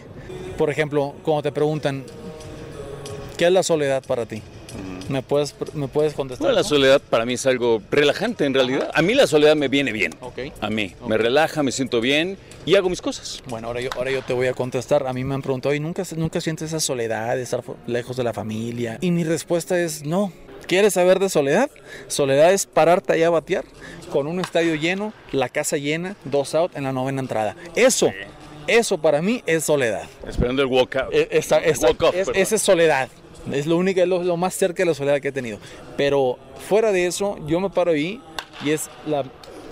Por 0.57 0.69
ejemplo, 0.69 1.13
cuando 1.23 1.43
te 1.43 1.51
preguntan, 1.51 2.05
¿qué 3.37 3.47
es 3.47 3.51
la 3.51 3.63
soledad 3.63 4.01
para 4.07 4.25
ti? 4.25 4.41
¿Me 5.09 5.21
puedes, 5.21 5.55
me 5.73 5.87
puedes 5.87 6.13
contestar? 6.13 6.47
Bueno, 6.47 6.55
la 6.57 6.63
soledad 6.63 7.01
para 7.09 7.25
mí 7.25 7.33
es 7.35 7.45
algo 7.45 7.81
relajante 7.89 8.43
en 8.45 8.53
realidad. 8.53 8.91
A 8.93 9.01
mí 9.01 9.13
la 9.13 9.25
soledad 9.25 9.55
me 9.55 9.69
viene 9.69 9.91
bien. 9.93 10.13
Ok. 10.19 10.39
A 10.59 10.69
mí. 10.69 10.93
Me 11.07 11.17
relaja, 11.17 11.63
me 11.63 11.71
siento 11.71 12.01
bien 12.01 12.37
y 12.65 12.75
hago 12.75 12.89
mis 12.89 13.01
cosas. 13.01 13.41
Bueno, 13.47 13.67
ahora 13.67 13.79
yo, 13.79 13.89
ahora 13.95 14.11
yo 14.11 14.21
te 14.21 14.33
voy 14.33 14.47
a 14.47 14.53
contestar. 14.53 15.07
A 15.07 15.13
mí 15.13 15.23
me 15.23 15.33
han 15.35 15.41
preguntado, 15.41 15.73
¿y 15.73 15.79
nunca, 15.79 16.03
nunca 16.17 16.41
sientes 16.41 16.67
esa 16.67 16.81
soledad 16.81 17.35
de 17.37 17.43
estar 17.43 17.63
lejos 17.85 18.17
de 18.17 18.23
la 18.25 18.33
familia? 18.33 18.97
Y 18.99 19.11
mi 19.11 19.23
respuesta 19.23 19.79
es 19.79 20.03
no. 20.03 20.33
¿Quieres 20.67 20.95
saber 20.95 21.19
de 21.19 21.29
soledad? 21.29 21.69
Soledad 22.09 22.51
es 22.51 22.65
pararte 22.65 23.13
allá 23.13 23.27
a 23.27 23.29
batear 23.29 23.63
con 24.11 24.27
un 24.27 24.41
estadio 24.41 24.75
lleno, 24.75 25.13
la 25.31 25.47
casa 25.47 25.77
llena, 25.77 26.17
dos 26.25 26.53
out 26.55 26.75
en 26.75 26.83
la 26.83 26.91
novena 26.91 27.21
entrada. 27.21 27.55
Eso, 27.75 28.11
eso 28.67 28.97
para 28.97 29.21
mí 29.21 29.41
es 29.45 29.63
soledad. 29.63 30.03
Esperando 30.27 30.61
el 30.61 30.67
walkout. 30.67 31.13
E- 31.13 31.29
esa- 31.31 31.59
esa- 31.59 31.87
Walk 31.87 32.03
off, 32.03 32.15
es- 32.15 32.25
perdón. 32.25 32.41
esa 32.41 32.55
es 32.55 32.61
soledad. 32.61 33.07
Es 33.51 33.65
lo 33.65 33.77
único, 33.77 34.01
es 34.01 34.07
lo, 34.07 34.23
lo 34.23 34.37
más 34.37 34.53
cerca 34.53 34.83
de 34.83 34.87
la 34.87 34.93
soledad 34.93 35.19
que 35.19 35.29
he 35.29 35.31
tenido. 35.31 35.59
Pero 35.95 36.37
fuera 36.67 36.91
de 36.91 37.07
eso, 37.07 37.37
yo 37.47 37.59
me 37.59 37.69
paro 37.69 37.91
ahí 37.91 38.21
y 38.63 38.71
es 38.71 38.89
la 39.05 39.23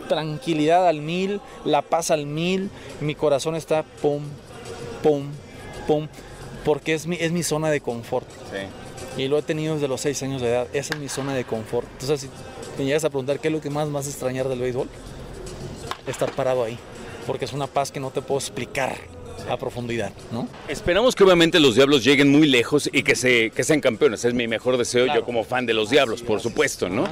tranquilidad 0.07 0.87
al 0.87 1.01
mil, 1.01 1.41
la 1.63 1.81
paz 1.81 2.11
al 2.11 2.25
mil. 2.25 2.69
Mi 3.01 3.15
corazón 3.15 3.55
está 3.55 3.83
pum, 3.83 4.23
pum, 5.03 5.27
pum, 5.87 6.07
porque 6.63 6.93
es 6.93 7.07
mi, 7.07 7.17
es 7.19 7.31
mi 7.31 7.43
zona 7.43 7.69
de 7.69 7.81
confort. 7.81 8.27
Sí. 8.51 9.21
Y 9.21 9.27
lo 9.27 9.37
he 9.37 9.41
tenido 9.41 9.75
desde 9.75 9.87
los 9.87 10.01
seis 10.01 10.21
años 10.23 10.41
de 10.41 10.49
edad. 10.49 10.67
Esa 10.73 10.93
es 10.93 10.99
mi 10.99 11.09
zona 11.09 11.33
de 11.33 11.43
confort. 11.45 11.87
Entonces, 11.93 12.21
si 12.21 12.29
me 12.77 12.85
llegas 12.85 13.05
a 13.05 13.09
preguntar 13.09 13.39
qué 13.39 13.47
es 13.47 13.53
lo 13.53 13.61
que 13.61 13.69
más 13.69 13.87
a 13.87 14.09
extrañar 14.09 14.47
del 14.49 14.59
béisbol, 14.59 14.89
estar 16.07 16.31
parado 16.31 16.63
ahí. 16.63 16.77
Porque 17.25 17.45
es 17.45 17.53
una 17.53 17.67
paz 17.67 17.91
que 17.91 17.99
no 17.99 18.11
te 18.11 18.21
puedo 18.21 18.39
explicar 18.39 18.95
a 19.49 19.57
profundidad, 19.57 20.11
¿no? 20.31 20.47
Esperamos 20.67 21.15
que 21.15 21.23
obviamente 21.23 21.59
los 21.59 21.75
Diablos 21.75 22.03
lleguen 22.03 22.29
muy 22.29 22.47
lejos 22.47 22.89
y 22.91 23.03
que, 23.03 23.15
se, 23.15 23.51
que 23.51 23.63
sean 23.63 23.79
campeones. 23.81 24.25
Es 24.25 24.33
mi 24.33 24.47
mejor 24.47 24.77
deseo 24.77 25.05
Claro. 25.05 25.19
yo 25.21 25.25
como 25.25 25.43
fan 25.43 25.65
de 25.65 25.73
los 25.73 25.89
Diablos, 25.89 26.21
por 26.21 26.39
supuesto, 26.41 26.89
¿no? 26.89 27.05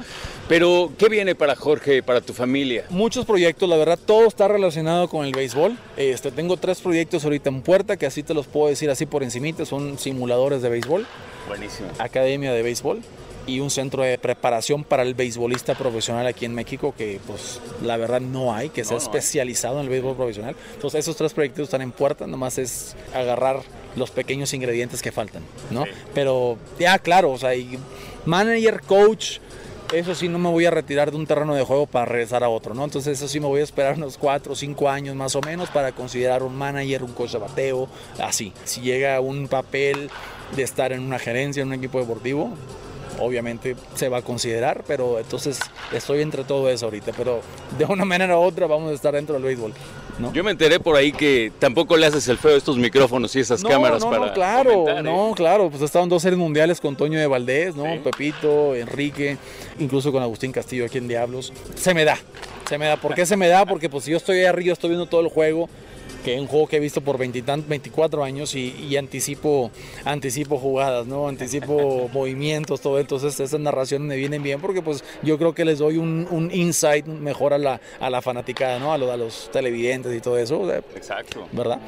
Pero, 0.48 0.92
¿qué 0.98 1.10
viene 1.10 1.36
para 1.36 1.56
Jorge, 1.56 2.04
para 2.04 2.22
tu 2.22 2.34
familia? 2.34 2.86
Muchos 2.90 3.26
proyectos, 3.26 3.70
la 3.70 3.78
verdad, 3.78 4.00
todo 4.04 4.28
está 4.28 4.48
relacionado 4.48 5.08
con 5.08 5.26
el 5.26 5.32
béisbol. 5.32 5.78
Este, 5.98 6.32
tengo 6.32 6.58
tres 6.58 6.82
proyectos 6.82 7.24
ahorita 7.24 7.50
en 7.50 7.62
puerta, 7.62 7.98
que 7.98 8.06
así 8.06 8.24
te 8.24 8.34
los 8.34 8.48
puedo 8.48 8.68
decir 8.70 8.90
así 8.90 9.06
por 9.06 9.24
encimita, 9.24 9.66
son 9.66 9.98
simuladores 9.98 10.62
de 10.62 10.70
béisbol, 10.70 11.06
Buenísimo. 11.48 11.90
academia 12.00 12.52
de 12.54 12.62
béisbol 12.62 13.02
y 13.46 13.60
un 13.60 13.70
centro 13.70 14.04
de 14.04 14.18
preparación 14.18 14.84
para 14.84 15.04
el 15.04 15.14
beisbolista 15.14 15.76
profesional 15.76 16.26
aquí 16.28 16.46
en 16.46 16.54
México, 16.54 16.94
que 16.98 17.20
pues 17.28 17.60
la 17.82 17.98
verdad 17.98 18.22
no 18.22 18.54
hay, 18.54 18.70
que 18.70 18.84
sea 18.84 18.98
no 18.98 19.02
hay. 19.02 19.04
especializado 19.04 19.80
en 19.80 19.84
el 19.84 19.90
béisbol 19.90 20.16
profesional. 20.16 20.56
Entonces 20.74 21.02
esos 21.02 21.16
tres 21.16 21.34
proyectos 21.34 21.64
están 21.64 21.82
en 21.82 21.92
puerta, 21.92 22.26
nomás 22.28 22.58
es 22.58 22.96
agarrar 23.14 23.62
los 23.96 24.12
pequeños 24.12 24.54
ingredientes 24.54 25.02
que 25.02 25.12
faltan, 25.12 25.44
¿no? 25.72 25.86
Pero 26.14 26.58
ya 26.80 26.98
claro, 27.00 27.32
o 27.32 27.38
sea, 27.38 27.56
y 27.56 27.78
manager, 28.26 28.82
coach, 28.82 29.40
eso 29.94 30.16
sí 30.16 30.28
no 30.28 30.40
me 30.40 30.50
voy 30.50 30.66
a 30.66 30.72
retirar 30.72 31.12
de 31.12 31.18
un 31.18 31.28
terreno 31.28 31.54
de 31.54 31.64
juego 31.64 31.86
para 31.86 32.06
regresar 32.06 32.44
a 32.44 32.50
otro, 32.50 32.74
¿no? 32.74 32.84
Entonces 32.84 33.18
eso 33.18 33.28
sí 33.28 33.40
me 33.40 33.48
voy 33.48 33.62
a 33.62 33.64
esperar 33.64 33.96
unos 33.96 34.18
cuatro 34.18 34.54
o 34.54 34.56
cinco 34.56 34.90
años 34.90 35.16
más 35.16 35.36
o 35.36 35.42
menos 35.42 35.70
para 35.70 35.92
considerar 35.92 36.44
un 36.44 36.56
manager, 36.56 37.04
un 37.04 37.14
coach 37.14 37.32
de 37.32 37.38
bateo, 37.40 37.88
así. 38.20 38.54
Si 38.64 38.82
llega 38.82 39.20
un 39.20 39.48
papel 39.48 40.10
de 40.56 40.64
estar 40.64 40.94
en 40.94 41.02
una 41.02 41.20
gerencia, 41.20 41.62
en 41.62 41.68
un 41.68 41.74
equipo 41.76 42.00
deportivo, 42.00 42.56
obviamente 43.20 43.76
se 43.96 44.10
va 44.10 44.18
a 44.18 44.22
considerar, 44.22 44.84
pero 44.88 45.20
entonces 45.20 45.60
estoy 45.92 46.22
entre 46.22 46.44
todo 46.44 46.70
eso 46.70 46.86
ahorita, 46.86 47.12
pero 47.18 47.42
de 47.78 47.86
una 47.86 48.06
manera 48.06 48.38
u 48.38 48.42
otra 48.42 48.68
vamos 48.68 48.92
a 48.92 48.94
estar 48.94 49.14
dentro 49.14 49.36
del 49.36 49.44
béisbol, 49.44 49.74
¿no? 50.20 50.34
Yo 50.34 50.44
me 50.44 50.52
enteré 50.52 50.80
por 50.80 50.96
ahí 50.96 51.12
que 51.12 51.52
tampoco 51.60 51.98
le 51.98 52.06
haces 52.06 52.28
el 52.28 52.38
feo 52.38 52.56
a 52.56 52.58
estos 52.58 52.78
micrófonos 52.78 53.36
y 53.36 53.40
esas 53.40 53.64
no, 53.64 53.70
cámaras 53.70 54.04
no, 54.04 54.10
para 54.10 54.26
no, 54.28 54.34
claro, 54.34 54.72
comentar, 54.72 54.98
¿eh? 54.98 55.04
no, 55.04 55.34
claro, 55.36 55.70
pues 55.70 55.82
estaban 55.82 56.10
dos 56.10 56.22
series 56.22 56.40
mundiales 56.40 56.80
con 56.80 56.96
Toño 56.96 57.20
de 57.20 57.28
Valdés, 57.28 57.76
¿no? 57.76 57.86
Sí. 57.86 58.00
Pepito, 58.04 58.76
Enrique, 58.76 59.38
incluso 59.80 60.12
con 60.12 60.22
Agustín 60.24 60.52
Castillo 60.52 60.86
aquí 60.86 60.98
en 60.98 61.08
Diablos. 61.08 61.54
Se 61.76 61.94
me 61.94 62.06
da, 62.06 62.18
se 62.68 62.78
me 62.78 62.86
da. 62.86 62.98
¿Por 62.98 63.16
qué 63.16 63.26
se 63.26 63.38
me 63.38 63.48
da? 63.48 63.66
Porque 63.66 63.90
pues 63.90 64.06
si 64.06 64.12
yo 64.12 64.18
estoy 64.18 64.40
ahí 64.40 64.46
arriba, 64.46 64.74
estoy 64.74 64.90
viendo 64.90 65.06
todo 65.06 65.22
el 65.22 65.28
juego, 65.28 65.70
que 66.24 66.36
es 66.36 66.40
un 66.42 66.48
juego 66.48 66.68
que 66.68 66.78
he 66.78 66.80
visto 66.80 67.02
por 67.02 67.18
20 67.18 67.40
y 67.40 67.42
tan- 67.42 67.68
24 67.68 68.24
años 68.24 68.56
y, 68.56 68.74
y 68.90 68.96
anticipo, 68.98 69.72
anticipo 70.06 70.58
jugadas, 70.58 71.06
¿no? 71.08 71.28
Anticipo 71.28 72.10
movimientos, 72.14 72.80
todo. 72.82 73.00
Entonces 73.00 73.38
esas 73.40 73.60
narraciones 73.60 74.08
me 74.08 74.16
vienen 74.16 74.42
bien 74.44 74.62
porque 74.62 74.82
pues 74.82 75.04
yo 75.22 75.38
creo 75.38 75.54
que 75.54 75.66
les 75.66 75.80
doy 75.80 75.98
un, 75.98 76.28
un 76.32 76.50
insight 76.52 77.06
mejor 77.06 77.54
a 77.54 77.58
la, 77.58 77.82
a 78.00 78.10
la 78.10 78.22
fanaticada, 78.22 78.80
¿no? 78.80 78.94
A, 78.94 78.98
lo- 78.98 79.12
a 79.12 79.18
los 79.18 79.50
televidentes 79.52 80.16
y 80.16 80.22
todo 80.22 80.38
eso, 80.38 80.62
o 80.62 80.68
sea, 80.70 80.78
Exacto. 80.96 81.48
¿verdad? 81.52 81.80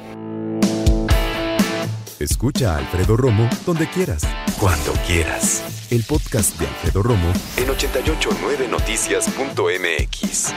Escucha 2.18 2.74
a 2.74 2.78
Alfredo 2.78 3.14
Romo 3.16 3.48
donde 3.66 3.86
quieras. 3.90 4.22
Cuando 4.58 4.92
quieras. 5.06 5.62
El 5.90 6.02
podcast 6.04 6.58
de 6.58 6.66
Alfredo 6.66 7.02
Romo 7.02 7.30
en 7.58 7.66
889noticias.mx. 7.68 10.54